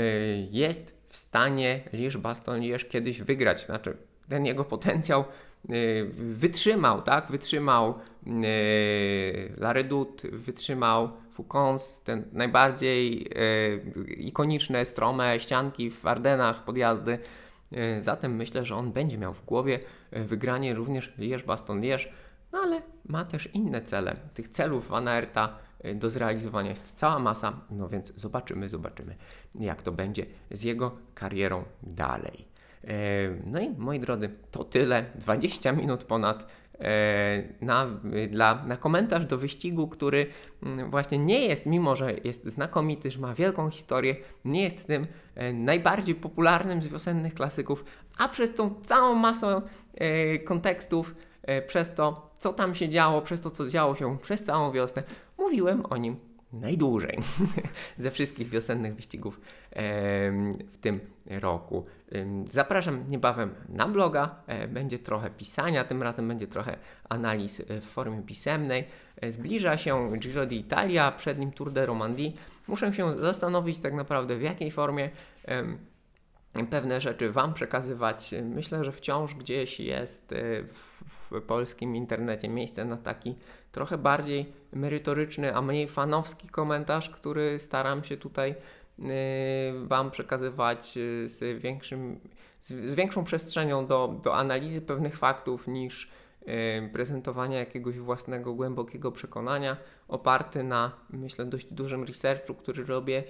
jest 0.50 0.97
stanie 1.18 1.80
Liège 1.92 2.18
Baston 2.18 2.60
Liège 2.60 2.88
kiedyś 2.88 3.22
wygrać. 3.22 3.66
Znaczy, 3.66 3.96
ten 4.28 4.46
jego 4.46 4.64
potencjał 4.64 5.24
y, 5.70 6.10
wytrzymał, 6.14 7.02
tak? 7.02 7.30
Wytrzymał 7.30 7.94
y, 8.26 9.52
Laredut, 9.56 10.22
wytrzymał 10.22 11.10
Foucons, 11.32 11.96
ten 12.04 12.24
najbardziej 12.32 13.26
y, 14.06 14.14
ikoniczne, 14.14 14.84
strome 14.84 15.40
ścianki 15.40 15.90
w 15.90 16.06
Ardenach, 16.06 16.64
podjazdy. 16.64 17.18
Zatem 18.00 18.36
myślę, 18.36 18.64
że 18.64 18.76
on 18.76 18.92
będzie 18.92 19.18
miał 19.18 19.34
w 19.34 19.44
głowie 19.44 19.80
wygranie 20.12 20.74
również 20.74 21.12
Liège-Baston-Liège, 21.18 22.06
no 22.52 22.58
ale 22.58 22.82
ma 23.08 23.24
też 23.24 23.48
inne 23.54 23.82
cele. 23.82 24.16
Tych 24.34 24.48
celów 24.48 24.88
Van 24.88 25.08
Aerta 25.08 25.58
Y, 25.58 25.67
do 25.94 26.10
zrealizowania 26.10 26.70
jest 26.70 26.92
cała 26.96 27.18
masa, 27.18 27.60
no 27.70 27.88
więc 27.88 28.12
zobaczymy, 28.16 28.68
zobaczymy, 28.68 29.14
jak 29.54 29.82
to 29.82 29.92
będzie 29.92 30.26
z 30.50 30.62
jego 30.62 30.96
karierą 31.14 31.64
dalej. 31.82 32.48
E, 32.84 32.90
no 33.46 33.60
i 33.60 33.70
moi 33.78 34.00
drodzy, 34.00 34.30
to 34.50 34.64
tyle. 34.64 35.04
20 35.14 35.72
minut 35.72 36.04
ponad 36.04 36.46
e, 36.80 37.42
na, 37.60 37.86
dla, 38.28 38.64
na 38.66 38.76
komentarz 38.76 39.24
do 39.24 39.38
wyścigu, 39.38 39.88
który 39.88 40.26
mm, 40.62 40.90
właśnie 40.90 41.18
nie 41.18 41.46
jest, 41.46 41.66
mimo 41.66 41.96
że 41.96 42.14
jest 42.24 42.44
znakomity, 42.46 43.10
że 43.10 43.18
ma 43.18 43.34
wielką 43.34 43.70
historię, 43.70 44.16
nie 44.44 44.62
jest 44.62 44.86
tym 44.86 45.06
e, 45.34 45.52
najbardziej 45.52 46.14
popularnym 46.14 46.82
z 46.82 46.86
wiosennych 46.86 47.34
klasyków, 47.34 47.84
a 48.18 48.28
przez 48.28 48.54
tą 48.54 48.74
całą 48.74 49.14
masę 49.14 49.62
kontekstów, 50.44 51.14
przez 51.66 51.94
to, 51.94 52.30
co 52.38 52.52
tam 52.52 52.74
się 52.74 52.88
działo, 52.88 53.22
przez 53.22 53.40
to, 53.40 53.50
co 53.50 53.68
działo 53.68 53.94
się 53.94 54.18
przez 54.18 54.44
całą 54.44 54.72
wiosnę, 54.72 55.02
mówiłem 55.38 55.86
o 55.86 55.96
nim 55.96 56.16
najdłużej 56.52 57.18
ze 57.98 58.10
wszystkich 58.10 58.48
wiosennych 58.48 58.94
wyścigów 58.94 59.40
w 60.72 60.78
tym 60.80 61.00
roku. 61.26 61.86
Zapraszam 62.50 63.10
niebawem 63.10 63.54
na 63.68 63.88
bloga. 63.88 64.34
E, 64.46 64.68
będzie 64.68 64.98
trochę 64.98 65.30
pisania, 65.30 65.84
tym 65.84 66.02
razem 66.02 66.28
będzie 66.28 66.46
trochę 66.46 66.76
analiz 67.08 67.60
e, 67.60 67.80
w 67.80 67.84
formie 67.84 68.22
pisemnej. 68.22 68.84
E, 69.20 69.32
zbliża 69.32 69.76
się 69.76 70.18
Giro 70.18 70.46
d'Italia, 70.46 71.12
przed 71.16 71.38
nim 71.38 71.52
Tour 71.52 71.72
de 71.72 71.86
Romandie. 71.86 72.32
Muszę 72.68 72.92
się 72.92 73.18
zastanowić 73.18 73.78
tak 73.78 73.94
naprawdę 73.94 74.36
w 74.36 74.42
jakiej 74.42 74.70
formie 74.70 75.10
pewne 76.70 77.00
rzeczy 77.00 77.32
Wam 77.32 77.54
przekazywać. 77.54 78.34
Myślę, 78.44 78.84
że 78.84 78.92
wciąż 78.92 79.34
gdzieś 79.34 79.80
jest 79.80 80.34
w 80.72 81.17
polskim 81.46 81.96
internecie 81.96 82.48
miejsce 82.48 82.84
na 82.84 82.96
taki 82.96 83.34
trochę 83.72 83.98
bardziej 83.98 84.52
merytoryczny, 84.72 85.54
a 85.54 85.62
mniej 85.62 85.88
fanowski 85.88 86.48
komentarz, 86.48 87.10
który 87.10 87.58
staram 87.58 88.04
się 88.04 88.16
tutaj 88.16 88.54
y, 88.98 89.04
Wam 89.86 90.10
przekazywać 90.10 90.96
y, 90.96 91.28
z, 91.28 91.62
większym, 91.62 92.20
z, 92.62 92.94
większą 92.94 93.24
przestrzenią 93.24 93.86
do, 93.86 94.20
do 94.24 94.36
analizy 94.36 94.80
pewnych 94.80 95.16
faktów 95.16 95.68
niż 95.68 96.10
y, 96.42 96.90
prezentowania 96.92 97.58
jakiegoś 97.58 97.98
własnego 97.98 98.54
głębokiego 98.54 99.12
przekonania, 99.12 99.76
oparty 100.08 100.64
na, 100.64 100.92
myślę, 101.10 101.44
dość 101.44 101.72
dużym 101.72 102.04
researchu, 102.04 102.54
który 102.54 102.84
robię. 102.84 103.24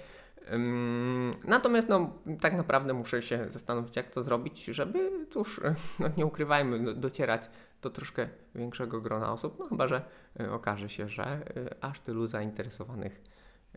Natomiast 1.43 1.89
no, 1.89 2.13
tak 2.41 2.53
naprawdę 2.53 2.93
muszę 2.93 3.21
się 3.21 3.49
zastanowić, 3.49 3.95
jak 3.95 4.11
to 4.11 4.23
zrobić, 4.23 4.65
żeby 4.65 5.25
tuż, 5.31 5.61
no, 5.99 6.09
nie 6.17 6.25
ukrywajmy, 6.25 6.93
docierać 6.93 7.49
do 7.81 7.89
troszkę 7.89 8.27
większego 8.55 9.01
grona 9.01 9.33
osób, 9.33 9.59
no 9.59 9.67
chyba, 9.67 9.87
że 9.87 10.01
y, 10.41 10.51
okaże 10.51 10.89
się, 10.89 11.09
że 11.09 11.41
y, 11.57 11.81
aż 11.81 11.99
tylu 11.99 12.27
zainteresowanych 12.27 13.21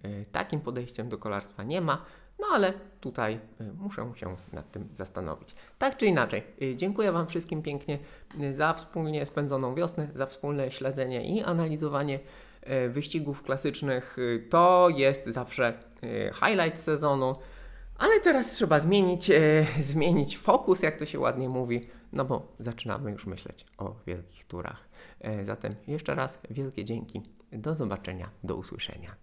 y, 0.05 0.25
takim 0.33 0.61
podejściem 0.61 1.09
do 1.09 1.19
kolarstwa 1.19 1.63
nie 1.63 1.81
ma, 1.81 2.05
no 2.41 2.47
ale 2.53 2.73
tutaj 3.01 3.41
muszę 3.79 4.13
się 4.15 4.37
nad 4.53 4.71
tym 4.71 4.89
zastanowić. 4.93 5.55
Tak 5.79 5.97
czy 5.97 6.07
inaczej, 6.07 6.43
dziękuję 6.77 7.13
Wam 7.13 7.27
wszystkim 7.27 7.63
pięknie 7.63 7.99
za 8.53 8.75
wspólnie 8.75 9.27
spędzoną 9.27 9.75
wiosnę, 9.75 10.09
za 10.15 10.27
wspólne 10.27 10.71
śledzenie 10.71 11.37
i 11.37 11.43
analizowanie 11.43 12.21
wyścigów 12.89 13.43
klasycznych. 13.43 14.17
To 14.51 14.89
jest 14.97 15.27
zawsze 15.27 15.79
highlight 16.35 16.81
sezonu, 16.81 17.37
ale 17.99 18.21
teraz 18.21 18.53
trzeba 18.53 18.79
zmienić, 18.79 19.31
zmienić 19.81 20.39
fokus, 20.39 20.83
jak 20.83 20.97
to 20.97 21.07
się 21.07 21.19
ładnie 21.19 21.49
mówi 21.49 21.89
no 22.13 22.25
bo 22.25 22.53
zaczynamy 22.59 23.11
już 23.11 23.27
myśleć 23.27 23.67
o 23.79 23.95
wielkich 24.07 24.45
turach. 24.45 24.89
E, 25.21 25.45
zatem 25.45 25.75
jeszcze 25.87 26.15
raz 26.15 26.39
wielkie 26.51 26.85
dzięki. 26.85 27.23
Do 27.53 27.75
zobaczenia, 27.75 28.31
do 28.45 28.57
usłyszenia. 28.57 29.11